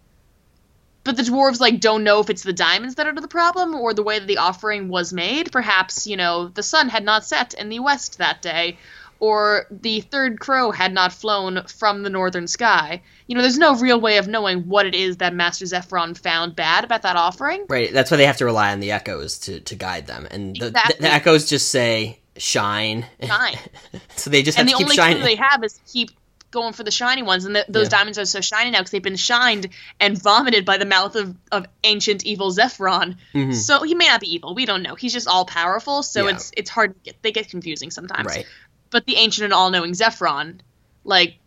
[1.04, 3.94] But the dwarves like don't know if it's the diamonds that are the problem or
[3.94, 5.52] the way that the offering was made.
[5.52, 8.78] Perhaps you know the sun had not set in the west that day,
[9.20, 13.02] or the third crow had not flown from the northern sky.
[13.26, 16.56] You know, there's no real way of knowing what it is that Master Zephron found
[16.56, 17.66] bad about that offering.
[17.68, 17.92] Right.
[17.92, 20.68] That's why they have to rely on the echoes to, to guide them, and the,
[20.68, 20.96] Exactly.
[20.98, 23.08] the, the echoes just say shine.
[23.24, 23.58] Shine.
[24.18, 25.18] so they just have and the to keep only shining.
[25.18, 26.12] clue they have is keep
[26.52, 27.98] going for the shiny ones, and th those Yeah.
[27.98, 31.36] diamonds are so shiny now because they've been shined and vomited by the mouth of,
[31.52, 33.16] of ancient evil Zephron.
[33.34, 33.56] Mhm.
[33.56, 34.54] So he may not be evil.
[34.54, 34.96] We don't know.
[34.96, 36.04] He's just all powerful.
[36.04, 36.36] So Yeah.
[36.36, 37.22] it's it's hard to get.
[37.24, 38.28] They get confusing sometimes.
[38.28, 38.46] Right.
[38.90, 40.60] But the ancient and all knowing Zephron,
[41.06, 41.38] like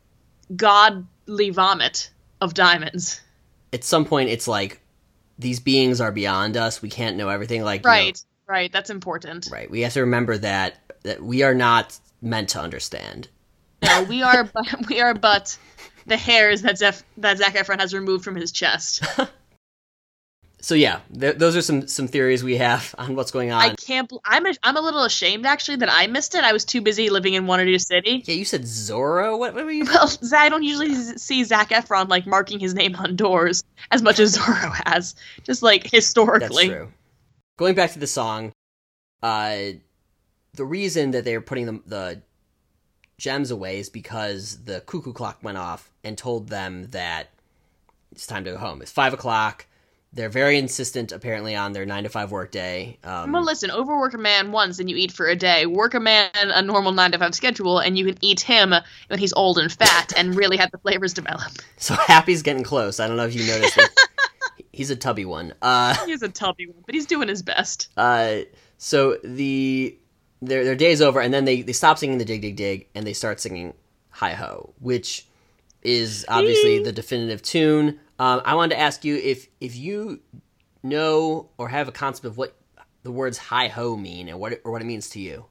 [0.56, 3.20] godly vomit of diamonds.
[3.72, 4.80] At some point, it's like
[5.38, 6.80] these beings are beyond us.
[6.80, 7.62] We can't know everything.
[7.62, 8.20] Like you know, Right.
[8.46, 8.72] Right.
[8.72, 9.48] That's important.
[9.50, 9.70] Right.
[9.70, 13.28] We have to remember that that we are not meant to understand.
[13.84, 15.56] No, we are but we are but
[16.06, 19.04] the hairs that Zeph that Zac Efron has removed from his chest.
[20.64, 23.60] So yeah, th- those are some some theories we have on what's going on.
[23.60, 24.08] I can't.
[24.08, 26.42] bel- I'm a, I'm a little ashamed actually that I missed it.
[26.42, 28.22] I was too busy living in Waterloo City.
[28.24, 29.38] yeah, you said Zorro.
[29.38, 29.84] What, what were you?
[29.84, 34.18] Well, I don't usually see Zac Efron like marking his name on doors as much
[34.18, 36.68] as Zorro has, just like historically.
[36.68, 36.92] That's true.
[37.58, 38.50] Going back to the song,
[39.22, 39.56] uh,
[40.54, 42.22] the reason that they're putting the, the
[43.18, 47.28] gems away is because the cuckoo clock went off and told them that
[48.12, 48.82] it's time to go home.
[48.82, 49.66] It's five o'clock.
[50.12, 52.98] They're very insistent, apparently, on their nine to five work day.
[53.02, 55.66] Um, Well, listen, overwork a man once and you eat for a day.
[55.66, 58.72] Work a man a normal nine to five schedule and you can eat him
[59.08, 61.50] when he's old and fat and really have the flavors develop.
[61.78, 63.00] so Happy's getting close.
[63.00, 63.90] I don't know if you noticed it.
[64.72, 65.54] He's a tubby one.
[65.62, 67.90] Uh, He's a tubby one, but he's doing his best.
[67.96, 68.38] Uh,
[68.76, 69.96] so the
[70.46, 73.06] their their day's over, and then they they stop singing the dig dig dig, and
[73.06, 73.74] they start singing
[74.10, 75.26] hi ho, which
[75.82, 78.00] is obviously the definitive tune.
[78.18, 80.20] Um, I wanted to ask you if if you
[80.82, 82.54] know or have a concept of what
[83.02, 85.46] the words hi ho mean and what it, or what it means to you.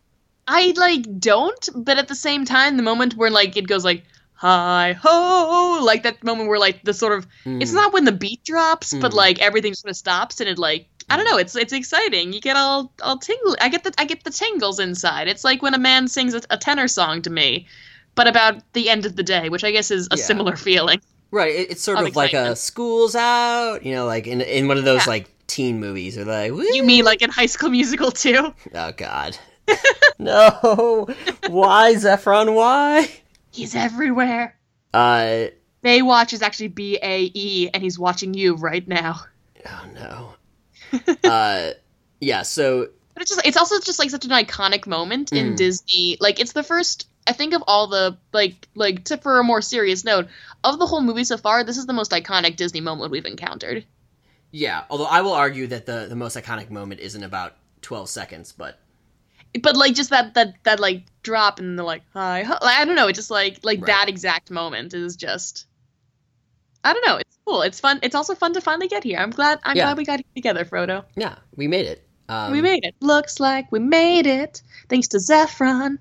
[0.47, 4.03] I like don't, but at the same time, the moment where like it goes like
[4.33, 7.75] hi ho, like that moment where like the sort of it's Mm.
[7.75, 9.15] not when the beat drops, but Mm.
[9.15, 12.33] like everything sort of stops and it like I don't know, it's it's exciting.
[12.33, 13.55] You get all all tingle.
[13.61, 15.27] I get the I get the tingles inside.
[15.27, 17.67] It's like when a man sings a, a tenor song to me,
[18.15, 20.23] but about the end of the day, which I guess is a Yeah.
[20.23, 21.01] similar feeling.
[21.31, 24.67] Right, it, it's sort Of of like a school's out, you know, like in in
[24.67, 25.09] one of those Yeah.
[25.11, 26.63] like teen movies, or like Woo!
[26.63, 28.53] You mean like in High School Musical too?
[28.75, 29.37] oh god,
[30.19, 31.07] no,
[31.49, 32.53] why Zephron?
[32.55, 33.09] Why?
[33.51, 34.55] He's everywhere.
[34.93, 35.47] Uh,
[35.83, 39.21] Baywatch is actually B A E, and he's watching you right now.
[39.65, 40.33] Oh no.
[41.23, 41.71] uh
[42.19, 45.55] yeah, so But it's just it's also just like such an iconic moment in Mm.
[45.55, 46.17] Disney.
[46.19, 49.61] Like it's the first I think of all the like like to for a more
[49.63, 50.27] serious note,
[50.63, 53.85] of the whole movie so far, this is the most iconic Disney moment we've encountered.
[54.51, 58.51] yeah, although I will argue that the the most iconic moment isn't about 12 seconds,
[58.51, 58.79] but
[59.61, 62.95] But like just that that that like drop and the like hi like, I don't
[62.95, 63.85] know, it just like like Right.
[63.85, 65.67] that exact moment is just
[66.83, 67.61] I don't know, it's cool.
[67.61, 67.99] It's fun.
[68.03, 69.19] It's also fun to finally get here.
[69.19, 69.85] I'm glad I'm Yeah.
[69.85, 71.03] glad we got here together, Frodo.
[71.15, 72.07] yeah, we made it.
[72.29, 72.95] Um, we made it.
[73.01, 74.61] Looks like we made it.
[74.89, 75.97] Thanks to Zephron.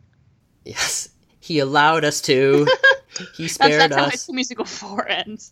[0.65, 1.09] Yes.
[1.41, 2.67] He allowed us to
[3.35, 4.23] he That's, spared that's how High us.
[4.23, 5.51] School Musical 4 ends.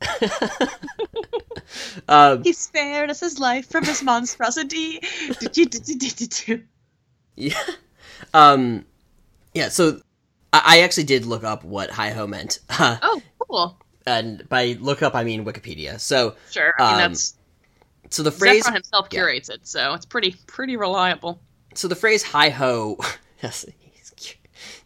[2.08, 5.00] um, He spared us his life from his monstrosity.
[7.36, 7.54] Yeah.
[8.34, 8.84] Um,
[9.54, 9.68] yeah.
[9.68, 10.00] So
[10.52, 13.78] I, I actually did look up what hi ho meant, oh, cool.
[14.18, 15.98] And by look up I mean Wikipedia.
[16.00, 16.74] So Sure.
[16.78, 17.34] I mean, Um, that's
[18.10, 19.18] so the phrase Zephron himself yeah.
[19.20, 21.40] curates it, so it's pretty pretty reliable.
[21.74, 22.98] so the phrase hi ho
[23.42, 24.12] yes he's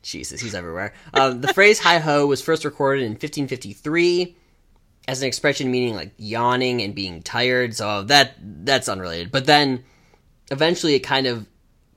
[0.02, 4.36] jesus he's everywhere um, the phrase hi ho was first recorded in 1553
[5.08, 9.82] as an expression meaning like yawning and being tired so that that's unrelated but then
[10.50, 11.46] eventually it kind of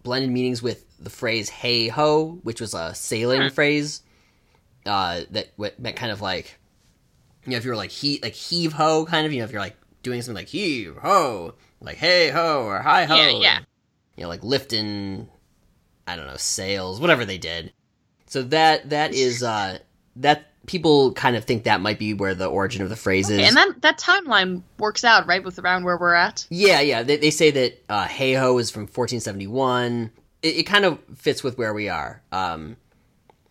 [0.03, 3.47] blended meanings with the phrase hey ho which was a sailing Hmm.
[3.49, 4.01] phrase
[4.85, 6.57] uh, that w- meant kind of like
[7.47, 9.51] you know if you were like he like heave ho kind of you know if
[9.51, 13.59] you're like doing something like heave ho like hey ho or hi ho Yeah, yeah.
[14.15, 15.27] you know, like lifting,
[16.05, 17.73] I don't know, sails, whatever they did.
[18.27, 19.79] So that that is uh
[20.17, 23.39] that people kind of think that might be where the origin of the phrase is.
[23.47, 26.45] And that that timeline works out right with around where we're at.
[26.49, 27.03] yeah, yeah.
[27.03, 30.11] They, they say that uh, Hey Ho is from 1471.
[30.41, 32.21] It, it kind of fits with where we are.
[32.31, 32.75] Um,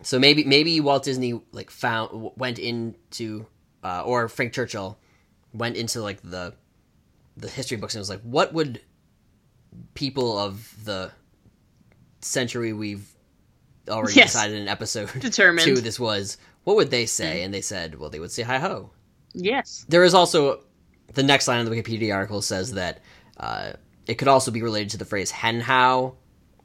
[0.03, 3.45] so maybe maybe Walt Disney like found went into
[3.83, 4.97] uh, or Frank Churchill
[5.53, 6.53] went into like the
[7.37, 8.81] the history books and was like, what would
[9.93, 11.11] people of the
[12.21, 13.07] century we've
[13.89, 14.33] already Yes.
[14.33, 15.63] decided in episode Determined.
[15.65, 18.57] two this was what would they say and they said well they would say hi
[18.57, 18.89] ho
[19.33, 19.85] Yes.
[19.87, 20.61] there is also
[21.13, 23.01] the next line of the Wikipedia article says that
[23.39, 23.73] uh,
[24.07, 26.15] it could also be related to the phrase "hen hao,"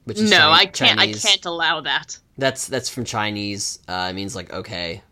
[0.05, 0.99] which is No, Chi- I can't.
[0.99, 1.25] Chinese.
[1.25, 2.19] I can't allow that.
[2.39, 3.79] That's that's from Chinese.
[3.87, 5.03] Uh, it means like okay.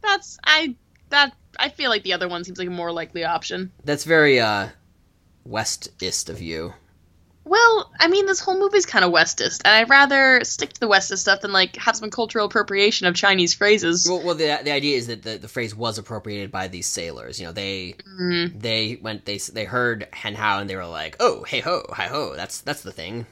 [0.00, 0.76] That's I
[1.10, 3.72] that I feel like the other one seems like a more likely option.
[3.84, 4.68] That's very uh,
[5.46, 6.74] westist of you.
[7.44, 10.86] Well, I mean, this whole movie's kind of Westist, and I'd rather stick to the
[10.88, 14.06] Westist stuff than like have some cultural appropriation of Chinese phrases.
[14.08, 17.40] Well, well the the idea is that the, the phrase was appropriated by these sailors.
[17.40, 21.16] You know, they Mm, they went they they heard hen hao and they were like,
[21.18, 22.36] oh hey ho hi ho.
[22.36, 23.26] That's that's the thing.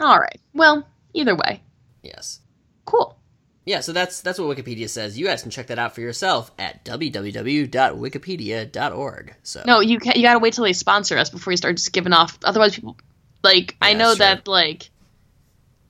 [0.00, 0.40] all right.
[0.54, 1.62] Well, either way,
[2.02, 2.40] Yes.
[2.86, 3.18] cool.
[3.64, 5.16] Yeah, so that's that's what Wikipedia says.
[5.18, 9.34] You guys can check that out for yourself at www.wikipedia.org.
[9.42, 11.92] So No, you ca you gotta wait till they sponsor us before you start just
[11.92, 12.38] giving off.
[12.44, 12.96] Otherwise, people
[13.42, 14.26] like I know that's true.
[14.26, 14.90] that like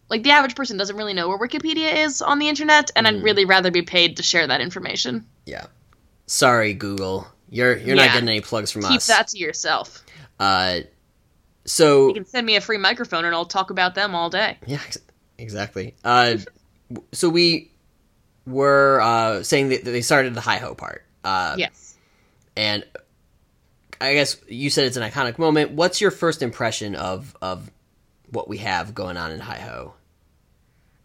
[0.08, 3.10] like the average person doesn't really know where Wikipedia is on the internet, and Mm.
[3.16, 5.26] I'd really rather be paid to share that information.
[5.46, 5.66] yeah.
[6.26, 7.26] Sorry, Google.
[7.50, 8.06] You're you're Yeah.
[8.06, 9.06] not getting any plugs from Keep us.
[9.06, 10.02] Keep that to yourself.
[10.38, 10.80] Uh,
[11.64, 14.58] so You can send me a free microphone, and I'll talk about them all day.
[14.66, 14.98] yeah, ex-
[15.38, 15.94] exactly.
[16.04, 16.36] Uh,
[17.12, 17.70] so we
[18.46, 21.04] were uh, saying that they started the hi ho part.
[21.24, 21.96] Uh, yes.
[22.56, 22.84] and
[24.00, 25.70] I guess you said it's an iconic moment.
[25.72, 27.70] What's your first impression of of
[28.30, 29.94] what we have going on in hi ho?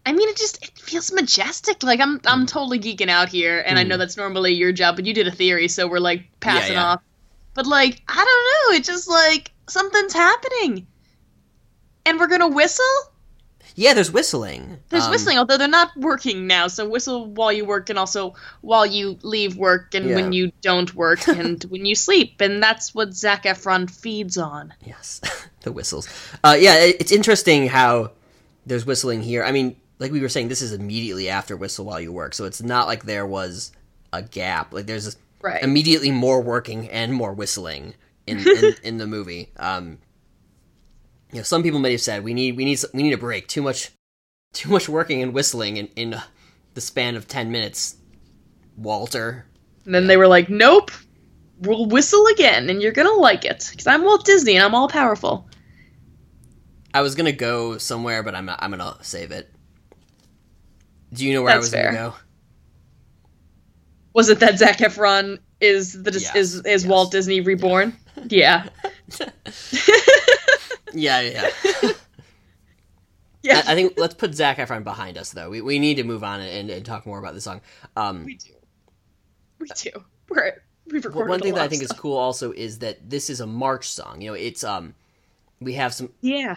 [0.06, 1.84] I mean, it just it feels majestic.
[1.84, 2.48] Like I'm I'm Mm.
[2.48, 5.32] totally geeking out here, and I know that's normally your job, but you did a
[5.32, 6.86] theory, so we're like passing yeah.
[6.86, 7.02] off.
[7.54, 8.78] But like, I don't know.
[8.78, 10.88] It's just like something's happening,
[12.06, 12.86] and we're gonna whistle.
[13.80, 14.80] Yeah, there's whistling.
[14.90, 16.68] There's Um, whistling, although they're not working now.
[16.68, 20.94] So whistle while you work, and also while you leave work, and when you don't
[20.96, 24.74] work, and when you sleep, and that's what Zac Efron feeds on.
[24.84, 25.22] Yes,
[25.62, 26.10] the whistles.
[26.44, 28.12] Uh, yeah, it, it's interesting how
[28.66, 29.44] there's whistling here.
[29.44, 32.46] I mean, like we were saying, this is immediately after whistle while you work, so
[32.46, 33.72] it's not like there was
[34.12, 34.74] a gap.
[34.74, 35.62] Like there's Right.
[35.62, 37.94] immediately more working and more whistling
[38.26, 39.52] in in, in the movie.
[39.58, 40.00] Um,
[41.32, 43.48] you know, some people may have said we need we need we need a break.
[43.48, 43.92] Too much
[44.54, 46.22] too much working and whistling in in uh,
[46.74, 47.98] the span of ten minutes.
[48.78, 49.46] Walter.
[49.86, 50.92] And then they were like, "Nope,
[51.60, 54.88] we'll whistle again, and you're gonna like it, because I'm Walt Disney and I'm all
[54.88, 55.50] powerful."
[56.94, 59.52] I was gonna go somewhere, but I'm I'm gonna save it.
[61.14, 61.92] Do you know where I was fair.
[61.92, 62.16] gonna go?
[64.14, 66.86] Was it that Zac Efron is the is is yes.
[66.86, 67.96] Walt Disney reborn?
[68.28, 68.68] Yeah,
[70.98, 71.50] Yeah, yeah.
[73.44, 75.50] yeah, I, I think let's put Zac Efron behind us, though.
[75.50, 77.62] We, we need to move on and, and talk more about the song.
[77.96, 78.54] Um, we do,
[79.60, 79.92] we do.
[80.28, 83.40] We're we've recorded one thing that I think is cool also is that this is
[83.42, 84.22] a march song.
[84.22, 84.96] You know, it's um,
[85.60, 86.10] we have some.
[86.22, 86.56] yeah,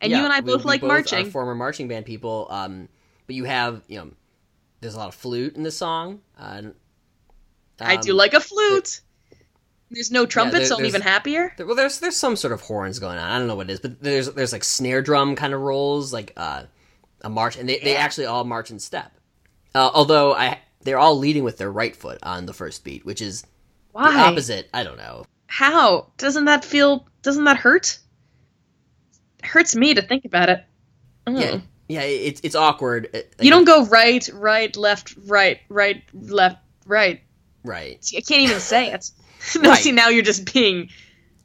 [0.00, 1.30] and yeah, you and I we- both we like Are marching.
[1.30, 2.46] former marching band people.
[2.48, 2.88] Um,
[3.26, 4.10] but you have you know,
[4.80, 6.20] there's a lot of flute in the song.
[6.38, 6.62] Uh,
[7.80, 9.00] I do um, like a flute.
[9.90, 11.52] There's no trumpets, there- so I'm even happier.
[11.56, 13.28] There, well, there's there's some sort of horns going on.
[13.30, 16.12] I don't know what it is, but there's there's like snare drum kind of rolls,
[16.12, 16.64] like uh,
[17.22, 19.12] a march, and they, they actually all march in step.
[19.74, 23.20] Uh, although I they're all leading with their right foot on the first beat, which
[23.20, 23.48] is the
[23.92, 24.16] Why?
[24.20, 24.68] opposite.
[24.72, 25.24] I don't know.
[25.48, 27.06] How doesn't that feel?
[27.22, 27.98] Doesn't that hurt?
[29.40, 30.64] It hurts me to think about it.
[31.26, 31.36] Oh.
[31.38, 33.10] Yeah, yeah, it's it's awkward.
[33.12, 37.20] It- You don't go right, right, left, right, right, left, right.
[37.64, 38.08] right.
[38.16, 39.10] I can't even say it.
[39.60, 39.82] no, Right.
[39.82, 40.90] see now you're just being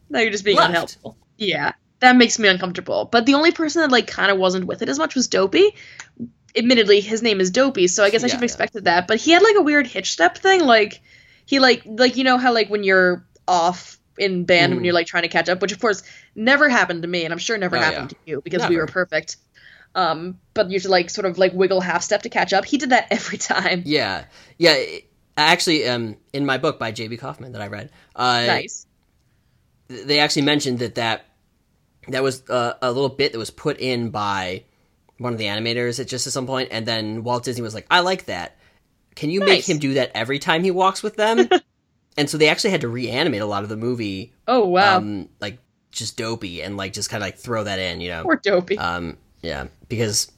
[0.09, 0.69] now you're just being Left.
[0.69, 1.17] unhelpful.
[1.37, 1.73] Yeah.
[1.99, 3.05] That makes me uncomfortable.
[3.05, 5.73] But the only person that like kind of wasn't with it as much was Dopey.
[6.55, 8.45] Admittedly, his name is Dopey, so I guess I Yeah, should have yeah.
[8.45, 9.07] expected that.
[9.07, 10.61] But he had like a weird hitch step thing.
[10.61, 11.01] Like
[11.45, 14.85] he like like you know how like when you're off in band when Mm.
[14.85, 16.03] you're like trying to catch up, which of course
[16.35, 18.85] never happened to me, and I'm sure never Oh, happened to you because we were
[18.87, 19.37] perfect.
[19.95, 22.65] Um, but you should like sort of like wiggle half step to catch up.
[22.65, 23.83] He did that every time.
[23.85, 24.25] Yeah,
[24.57, 24.73] yeah.
[24.73, 27.17] it- actually, um, in my book by J.B.
[27.17, 28.85] Kaufman that I read, uh, nice.
[29.87, 31.25] they actually mentioned that that
[32.07, 34.63] that was uh, a little bit that was put in by
[35.17, 37.87] one of the animators at just at some point, and then Walt Disney was like,
[37.89, 38.57] "I like that.
[39.15, 41.47] Can you make him do that every time he walks with them?"
[42.17, 44.97] and so they actually had to reanimate a lot of the movie, Oh wow.
[44.97, 45.57] um, like
[45.91, 48.23] just dopey and like just kind of like throw that in, you know?
[48.23, 48.77] Or Dopey.
[48.77, 50.31] Um, yeah, because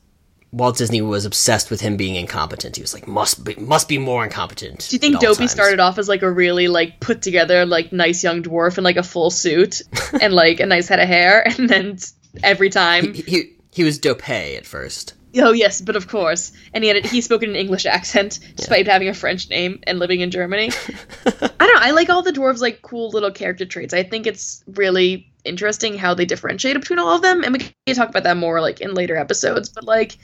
[0.51, 2.75] Walt Disney was obsessed with him being incompetent.
[2.77, 5.51] He was like, "Must be, must be more incompetent." Do you think Dopey times.
[5.51, 8.95] started off as like a really like put together like nice young dwarf in like
[8.97, 9.81] a full suit
[10.21, 11.97] and like a nice head of hair, and then
[12.43, 15.13] every time, He, he he was dopey at first.
[15.37, 18.87] oh yes, but of course, and he had he spoke in an English accent despite
[18.87, 20.71] having a French name and living in Germany.
[21.25, 21.31] I
[21.67, 21.81] don't know.
[21.81, 23.93] I like all the dwarves like cool little character traits.
[23.93, 27.95] I think it's really interesting how they differentiate between all of them, and we can
[27.95, 29.67] talk about that more like in later episodes.
[29.69, 30.17] But like,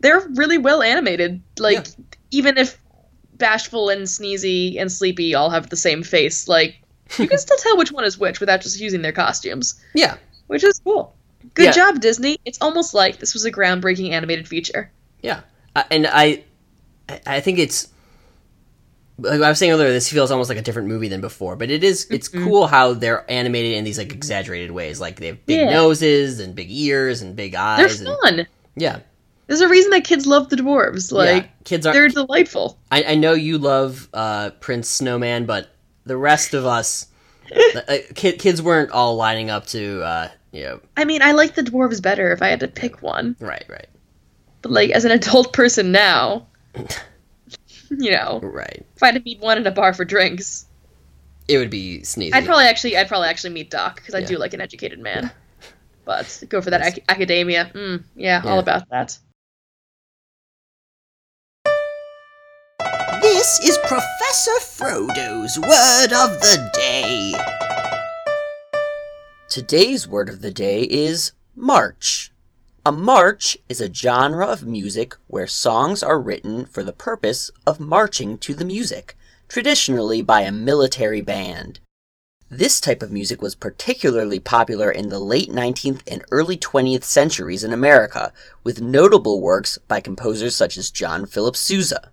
[0.00, 1.40] they're really well animated.
[1.58, 2.04] Like Yeah.
[2.30, 2.78] even if
[3.36, 6.76] bashful and sneezy and sleepy all have the same face, like
[7.18, 10.16] you can still tell which one is which without just using their costumes, Yeah,
[10.48, 11.14] which is cool.
[11.54, 11.72] Good Yeah.
[11.72, 12.38] job, Disney.
[12.44, 14.90] It's almost like this was a groundbreaking animated feature.
[15.22, 15.40] yeah,
[15.76, 16.44] uh, and I
[17.26, 17.88] I- think it's
[19.18, 19.90] like I was saying earlier.
[19.90, 22.06] This feels almost like a different movie than before, but it is.
[22.10, 24.98] It's cool how they're animated in these like exaggerated ways.
[25.00, 25.72] Like they have big Yeah.
[25.72, 28.00] noses and big ears and big They're eyes.
[28.00, 28.46] and, fun.
[28.76, 29.00] yeah,
[29.50, 31.10] There's a reason that kids love the dwarves.
[31.10, 31.48] Like yeah.
[31.64, 31.92] kids are.
[31.92, 32.78] they're delightful.
[32.92, 35.74] I, I know you love uh, Prince Snowman, but
[36.04, 37.08] the rest of us,
[37.88, 41.56] uh, kid, kids weren't all lining up to, uh, you know, I mean, I like
[41.56, 43.34] the dwarves better if I had to pick one.
[43.40, 43.88] right, right,
[44.62, 46.46] But like as an adult person now,
[47.90, 48.86] you know, right.
[48.94, 50.64] if I had to meet one in a bar for drinks,
[51.48, 52.34] It would be sneezy.
[52.34, 54.26] I'd probably actually I'd probably actually meet Doc because I Yeah.
[54.26, 55.32] do like an educated man.
[56.04, 57.70] But go for that ac- academia.
[57.74, 58.60] Mm, yeah, all Yeah.
[58.60, 59.18] about that.
[63.22, 67.34] This is Professor Frodo's word of the day.
[69.50, 72.32] Today's word of the day is march.
[72.86, 77.78] A march is a genre of music where songs are written for the purpose of
[77.78, 79.18] marching to the music,
[79.48, 81.80] traditionally by a military band.
[82.48, 87.64] This type of music was particularly popular in the late 19th and early 20th centuries
[87.64, 88.32] in America,
[88.64, 92.10] with notable works by composers such as John Philip Sousa.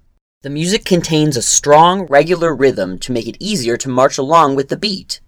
[0.47, 4.69] The music contains a strong, regular rhythm to make it easier to march along with
[4.69, 5.19] the beat.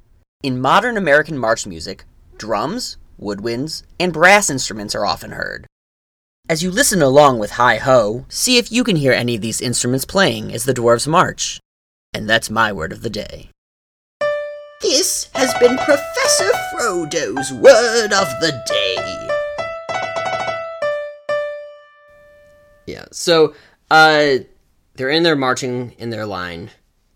[0.43, 2.05] In modern American march music,
[2.37, 5.67] drums, woodwinds, and brass instruments are often heard.
[6.47, 9.59] As you listen along with Hi Ho, see if you can hear any of these
[9.59, 11.59] instruments playing as the dwarves march.
[12.13, 13.49] And that's my word of the day.
[14.79, 19.27] This has been Professor Frodo's word of the day.
[22.85, 23.53] Yeah, so
[23.91, 24.45] uh
[24.99, 26.69] they're in there marching in their line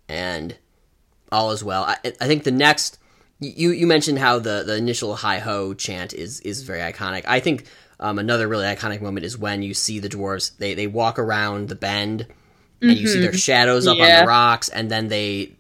[0.08, 0.56] and
[1.34, 1.84] all is well.
[1.84, 2.98] I, I think the next
[3.40, 7.26] you you mentioned how the the initial hi ho chant is is very iconic.
[7.28, 7.66] I think
[8.00, 11.68] um, another really iconic moment is when you see the dwarves they they walk around
[11.68, 12.26] the bend
[12.82, 15.52] and you see their shadows up on the rocks and then they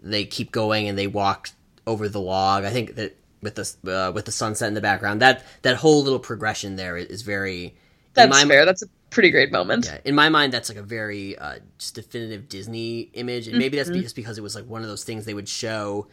[0.00, 1.50] they keep going and they walk
[1.84, 2.64] over the log.
[2.64, 6.04] I think that with the uh, with the sunset in the background that that whole
[6.04, 7.74] little progression there is, is very
[8.14, 8.64] That's my- fair.
[8.64, 9.86] That's a pretty great moment.
[9.86, 13.76] yeah, in my mind, that's like a very uh, just definitive Disney image, and maybe
[13.76, 14.00] that's Mm-hmm.
[14.00, 16.08] just because it was like one of those things they would show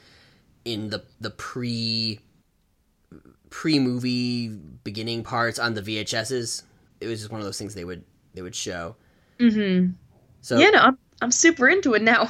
[0.66, 2.20] in the the pre
[3.50, 4.50] pre movie
[4.84, 6.64] beginning parts on the VHSs.
[7.02, 8.96] It was just one of those things they would they would show.
[9.40, 9.92] Mm-hmm.
[10.42, 12.30] So Yeah, no, I'm I'm super into it now.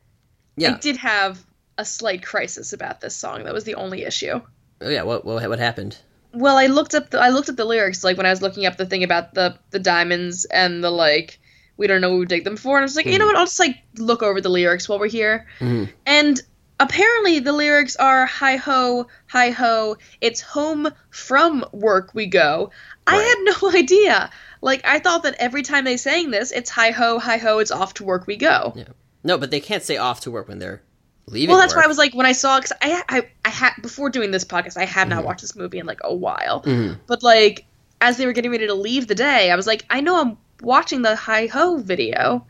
[0.56, 1.44] yeah, I did have
[1.78, 3.44] a slight crisis about this song.
[3.44, 4.40] That was the only issue.
[4.80, 5.02] oh yeah.
[5.02, 5.98] What what what happened?
[6.36, 8.66] Well, I looked up the I looked at the lyrics like when I was looking
[8.66, 11.38] up the thing about the the diamonds and the like
[11.78, 13.36] we don't know what we dig them for and I was like, you know what,
[13.36, 15.46] I'll just like look over the lyrics while we're here.
[15.60, 15.88] Mhm.
[16.06, 16.40] And
[16.80, 22.70] apparently the lyrics are hi ho, hi ho, it's home from work we go.
[23.06, 24.30] I had no idea.
[24.62, 27.70] Like I thought that every time they sang this, it's hi ho, hi ho, it's
[27.70, 28.72] off to work we go.
[28.76, 28.84] Yeah.
[29.24, 30.82] No, but they can't say off to work when they're
[31.28, 31.82] Well, that's why.
[31.82, 34.76] I was like, when I saw, because I, I, I had before doing this podcast,
[34.76, 35.26] I had not Mhm.
[35.26, 36.62] watched this movie in like a while.
[36.62, 36.98] Mhm.
[37.06, 37.66] But like,
[38.00, 40.38] as they were getting ready to leave the day, I was like, I know I'm
[40.60, 42.46] watching the Hi Ho video.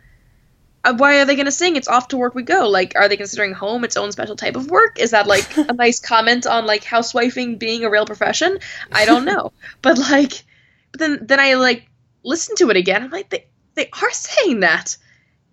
[0.84, 1.74] Uh, why are they going to sing?
[1.76, 2.68] It's off to work we go.
[2.68, 4.98] Like, are they considering home its own special type of work?
[5.00, 8.58] Is that like a nice comment on like housewifing being a real profession?
[8.92, 9.52] I don't know.
[9.82, 10.44] but like,
[10.92, 11.88] but then then I like
[12.24, 13.02] listened to it again.
[13.04, 14.96] I'm like, they they are saying that.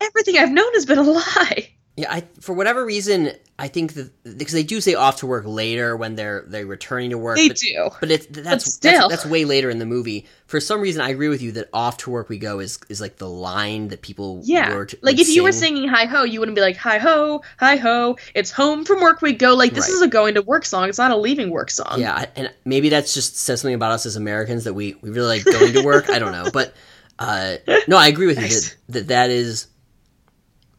[0.02, 1.70] Everything I've known has been a lie.
[1.96, 5.44] Yeah, I for whatever reason, I think that because they do say off to work
[5.46, 7.38] later when they're they're returning to work.
[7.38, 7.90] They but, do.
[8.00, 9.10] but it's that's, still.
[9.10, 10.26] that's that's way later in the movie.
[10.48, 13.00] For some reason, I agree with you that off to work we go is is
[13.00, 14.74] like the line that people Yeah.
[14.74, 17.44] were to, like if you were singing hi ho, you wouldn't be like hi ho,
[17.60, 19.54] hi ho, it's home from work we go.
[19.54, 19.94] Like this Right.
[19.94, 20.90] is a going to work song.
[20.90, 22.00] It's not a leaving work song.
[22.00, 25.28] Yeah, and maybe that's just says something about us as Americans that we, we really
[25.28, 26.10] like going to work.
[26.10, 26.74] I don't know, but
[27.20, 28.72] uh, no, I agree with you Nice.
[28.90, 29.68] that, that that is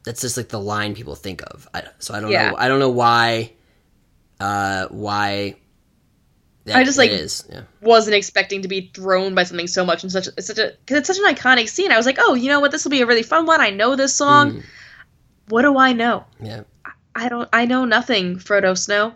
[0.05, 1.69] that's just like the line people think of.
[1.75, 2.51] I, so I don't Yeah.
[2.51, 2.57] know.
[2.57, 3.53] I don't know why.
[4.41, 5.57] Uh, why?
[6.67, 7.11] That, I just, like-.
[7.11, 7.63] Yeah.
[7.83, 10.99] Wasn't expecting to be thrown by something so much and such it's such a because
[10.99, 11.93] it's such an iconic scene.
[11.93, 12.71] I was like, oh, you know what?
[12.71, 13.61] This will be a really fun one.
[13.61, 14.53] I know this song.
[14.53, 14.63] Mm,
[15.49, 16.25] What do I know?
[16.41, 16.63] yeah.
[17.17, 17.49] I don't.
[17.53, 18.37] I know nothing.
[18.37, 19.15] Frodo Snow.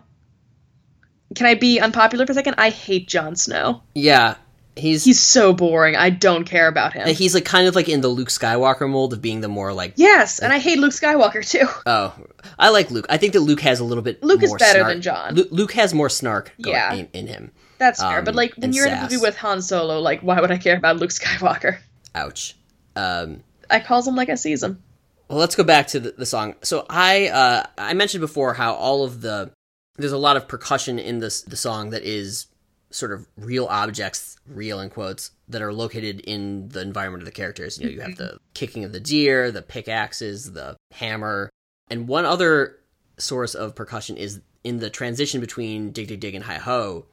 [1.35, 2.55] Can I be unpopular for a second?
[2.57, 3.83] I hate Jon Snow.
[3.93, 4.35] Yeah.
[4.79, 5.95] He's he's, so boring.
[5.95, 7.07] I don't care about him.
[7.07, 9.93] he's like kind of like in the Luke Skywalker mold of being the more like
[9.97, 11.67] yes, and I hate Luke Skywalker too.
[11.85, 12.13] oh
[12.57, 13.05] I like Luke.
[13.09, 14.87] I think that Luke has a little bit Luke is better snark.
[14.93, 15.35] than Jon.
[15.35, 16.93] Lu- Luke has more snark going Yeah.
[16.93, 17.51] in, in him.
[17.77, 18.19] That's fair.
[18.19, 20.57] Um, But like when you're in a movie with Han Solo, like why would I
[20.57, 21.77] care about Luke Skywalker?
[22.15, 22.55] Ouch.
[22.95, 24.81] Um, I calls him like I sees him.
[25.29, 26.55] well, let's go back to the, the song.
[26.63, 29.51] So I uh, I mentioned before how all of the
[29.97, 32.47] there's a lot of percussion in this the song that is
[32.91, 37.31] sort of real objects, real in quotes, that are located in the environment of the
[37.31, 37.77] characters.
[37.79, 41.49] You know, you have the kicking of the deer, the pickaxes, the hammer,
[41.89, 42.77] and one other
[43.17, 47.05] source of percussion is in the transition between dig dig dig and hi ho.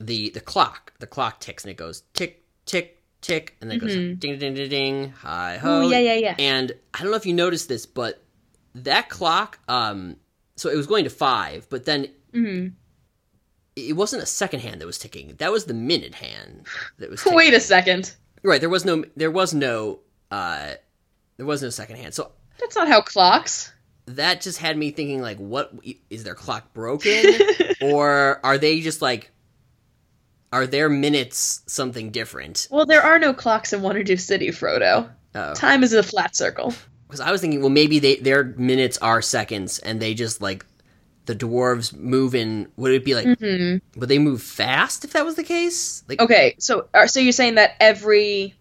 [0.00, 3.80] The the clock, the clock ticks and it goes tick tick tick, and then it
[3.80, 5.88] goes ding ding ding ding ding hi ho.
[5.88, 6.34] Yeah, yeah, yeah.
[6.38, 8.22] And I don't know if you noticed this, but
[8.74, 10.16] that clock, um,
[10.56, 12.68] so it was going to five, but then hmm
[13.76, 15.34] it wasn't a second hand that was ticking.
[15.38, 16.66] That was the minute hand
[16.98, 17.36] that was ticking.
[17.36, 18.14] Wait a second.
[18.42, 20.00] Right, there was no, there was no,
[20.30, 20.72] uh,
[21.36, 22.14] there was no second hand.
[22.14, 23.72] So That's not how clocks.
[24.06, 25.72] that just had me thinking, like, what
[26.10, 27.24] is their clock broken,
[27.80, 29.30] or are they just like,
[30.52, 32.68] are their minutes something different?
[32.70, 35.10] well, there are no clocks in Waterdeep City, Frodo.
[35.34, 35.54] Oh.
[35.54, 36.72] Time is a flat circle.
[37.08, 40.64] Because I was thinking, well, maybe they their minutes are seconds, and they just like
[41.26, 42.68] the dwarves move in.
[42.76, 43.38] Would it be like?
[43.38, 46.02] hmm Would they move fast if that was the case?
[46.08, 48.54] Like, Okay, so are, so you're saying that every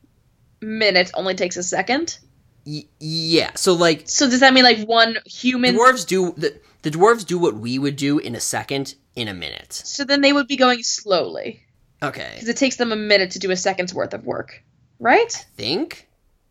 [0.61, 2.18] minute only takes a second?
[2.66, 3.51] y- yeah.
[3.55, 5.76] So like, So does that mean like one human?
[5.76, 9.34] dwarves do the the dwarves do what we would do in a second in a
[9.34, 9.74] minute.
[9.74, 11.61] So then they would be going slowly
[12.01, 14.61] Okay, because it takes them a minute to do a second's worth of work,
[14.99, 15.32] right?
[15.55, 16.07] think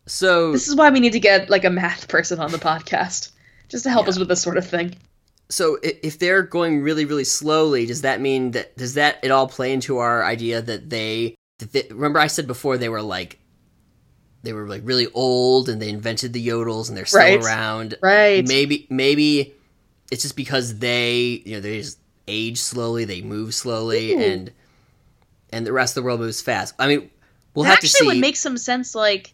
[0.07, 0.51] so.
[0.51, 3.31] This is why we need to get like a math person on the podcast
[3.69, 4.09] just to help Yeah.
[4.09, 4.95] us with this sort of thing.
[5.49, 9.47] So if they're going really really slowly, does that mean that does that at all
[9.47, 13.39] play into our idea that they, that they remember I said before they were like
[14.41, 17.41] they were like really old and they invented the yodels and they're still Right.
[17.43, 17.95] around.
[18.01, 18.45] Right.
[18.47, 19.53] Maybe maybe
[20.11, 24.19] it's just because they you know they just age slowly, they move slowly, Ooh.
[24.19, 24.51] and
[25.51, 26.73] and the rest of the world moves fast.
[26.79, 27.09] I mean,
[27.53, 28.07] we'll that have to actually see.
[28.07, 28.95] would make some sense.
[28.95, 29.32] Like,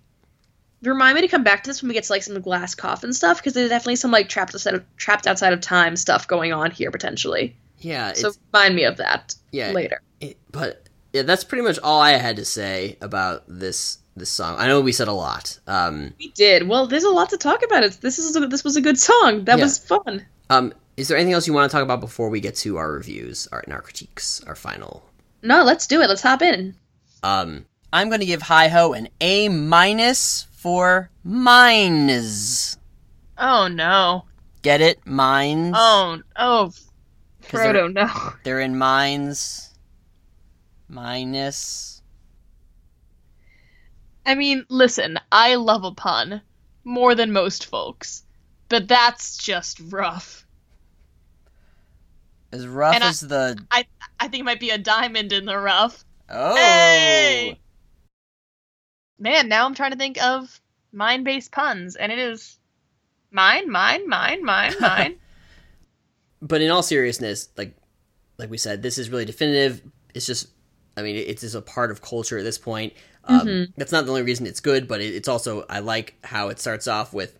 [0.83, 3.13] remind me to come back to this when we get to like some glass coffin
[3.13, 6.53] stuff because there's definitely some like trapped outside of trapped outside of time stuff going
[6.53, 7.55] on here potentially.
[7.79, 10.01] yeah, So remind me of that yeah, later.
[10.21, 14.55] it- but yeah, that's pretty much all I had to say about this this song.
[14.59, 15.57] I know we said a lot.
[15.65, 16.87] Um, We did well.
[16.87, 17.83] There's a lot to talk about.
[17.83, 17.93] It.
[18.01, 19.45] This is a, this was a good song.
[19.45, 19.63] That Yeah.
[19.63, 20.25] was fun.
[20.49, 22.91] um, is there anything else you want to talk about before we get to our
[22.91, 25.05] reviews, our, and our critiques, our final
[25.41, 26.07] No, let's do it.
[26.09, 26.75] Let's hop in.
[27.23, 32.77] Um, I'm going to give Hi Ho an A minus for mines.
[33.37, 34.25] Oh no.
[34.61, 34.99] Get it?
[35.07, 35.73] Mines.
[35.77, 36.71] Oh oh.
[37.43, 38.33] 'Cause they're- Frodo, no.
[38.43, 39.73] They're in mines.
[40.89, 42.01] Minus.
[44.25, 46.41] I mean, listen, I love a pun
[46.83, 48.23] more than most folks,
[48.67, 50.45] but that's just rough.
[52.51, 53.57] As rough And I- as the.
[53.71, 53.85] I
[54.19, 56.03] I think it might be a diamond in the rough.
[56.29, 56.55] Oh.
[56.57, 57.59] Hey!
[59.19, 60.59] Man, now I'm trying to think of
[60.91, 62.57] mine-based puns, and it is
[63.31, 65.15] mine, mine, mine, mine, mine.
[66.41, 67.75] But in all seriousness, like
[68.37, 69.81] like we said, this is really definitive.
[70.13, 70.47] It's just,
[70.95, 72.93] I mean, it's just a part of culture at this point.
[73.25, 73.73] Um, Mhm.
[73.75, 76.59] That's not the only reason it's good, but it, it's also I like how it
[76.59, 77.37] starts off with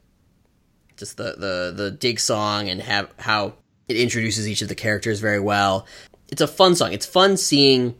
[0.97, 3.53] just the the the dig song and have how
[3.87, 5.87] it introduces each of the characters very well.
[6.29, 6.91] It's a fun song.
[6.91, 7.95] It's fun seeing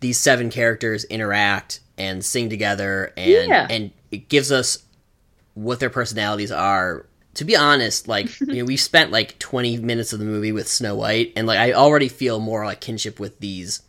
[0.00, 3.66] these seven characters interact and sing together and Yeah.
[3.70, 4.78] and it gives us
[5.54, 10.12] what their personalities are to be honest like you know we've spent like 20 minutes
[10.12, 13.38] of the movie with snow white and like i already feel more like kinship with
[13.40, 13.82] these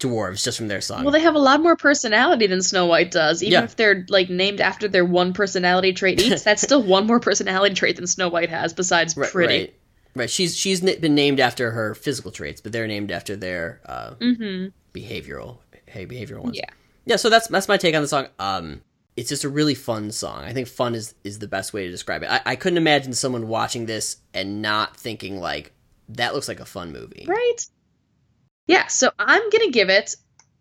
[0.00, 3.10] dwarves just from their song Well, they have a lot more personality than Snow White
[3.10, 3.42] does.
[3.42, 3.64] Even Yeah.
[3.64, 7.74] if they're like named after their one personality trait each, that's still one more personality
[7.74, 9.58] trait than Snow White has besides Right- pretty.
[9.58, 9.74] right
[10.14, 14.14] right she's she's been named after her physical traits but they're named after their uh
[14.94, 16.70] behavioral hey behavioral ones Yeah.
[17.08, 18.80] Yeah so that's that's my take on the song um
[19.16, 21.90] it's just a really fun song i think fun is is the best way to
[21.90, 25.72] describe it i, I couldn't imagine someone watching this and not thinking like
[26.10, 27.56] that looks like a fun movie Right?
[28.66, 30.14] Yeah, so I'm gonna give it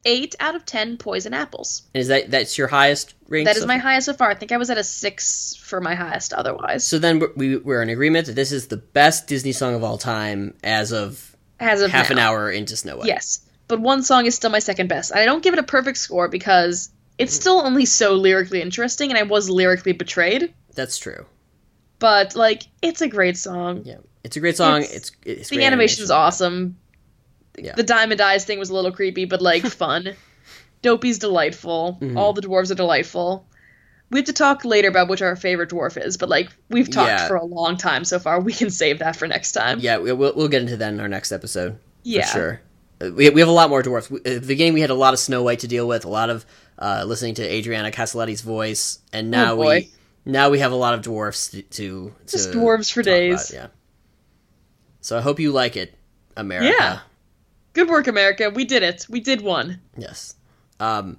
[0.05, 1.83] eight out of ten poison apples.
[1.93, 4.29] and is that that's your highest range That is so my highest so far.
[4.29, 6.87] I think I was at a six for my highest otherwise.
[6.87, 9.83] so then we're- we, we're in agreement that this is the best disney song of
[9.83, 13.39] all time as of As of half an hour into snow white Yes.
[13.67, 15.13] But one song is still my second best.
[15.15, 19.17] I don't give it a perfect score because it's still only so lyrically interesting and
[19.17, 20.53] I was lyrically betrayed.
[20.75, 21.25] that's true
[21.99, 23.81] But like it's a great song.
[23.85, 26.25] yeah it's a great song It's- it's, it's the animation's animation.
[26.27, 26.77] awesome.
[27.57, 27.73] Yeah.
[27.75, 30.13] The Diamond Eyes thing was a little creepy, but like fun.
[30.83, 31.97] Dopey's delightful.
[31.99, 32.17] Mm-hmm.
[32.17, 33.47] All the dwarves are delightful.
[34.11, 37.09] We have to talk later about which our favorite dwarf is, but like we've talked
[37.09, 37.27] Yeah.
[37.27, 38.39] for a long time so far.
[38.39, 39.79] We can save that for next time.
[39.79, 41.79] Yeah, we- we'll we'll get into that in our next episode.
[42.03, 42.25] Yeah.
[42.27, 42.61] for sure.
[42.99, 44.09] We we have a lot more dwarfs.
[44.09, 46.29] We- the game we had a lot of Snow White to deal with, a lot
[46.29, 46.45] of
[46.79, 49.91] uh, listening to Adriana Caselotti's voice, and now Oh, we
[50.25, 53.17] now we have a lot of dwarfs to, to Just to dwarves for talk about,
[53.17, 53.51] days.
[53.53, 53.67] yeah.
[55.01, 55.95] So I hope you like it,
[56.35, 56.75] America.
[56.77, 56.99] Yeah.
[57.73, 58.49] Good work, America.
[58.49, 59.05] We did it.
[59.09, 59.79] We did one.
[59.97, 60.35] Yes.
[60.79, 61.17] Um,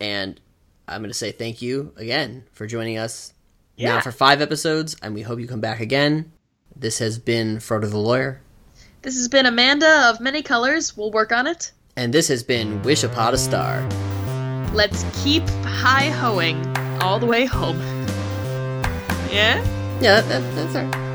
[0.00, 0.40] and
[0.88, 3.32] I'm going to say thank you again for joining us
[3.78, 4.00] now Yeah.
[4.00, 6.32] for five episodes, and we hope you come back again.
[6.76, 8.40] This has been Frodo the Lawyer,
[9.04, 10.96] This has been Amanda of Many Colors.
[10.96, 11.72] We'll work on it.
[11.96, 13.86] and this has been Wish Upon a Star.
[14.72, 16.58] Let's keep high hoeing
[17.02, 17.78] all the way home.
[19.30, 19.58] Yeah?
[20.00, 21.13] Yeah, that, that, that's right.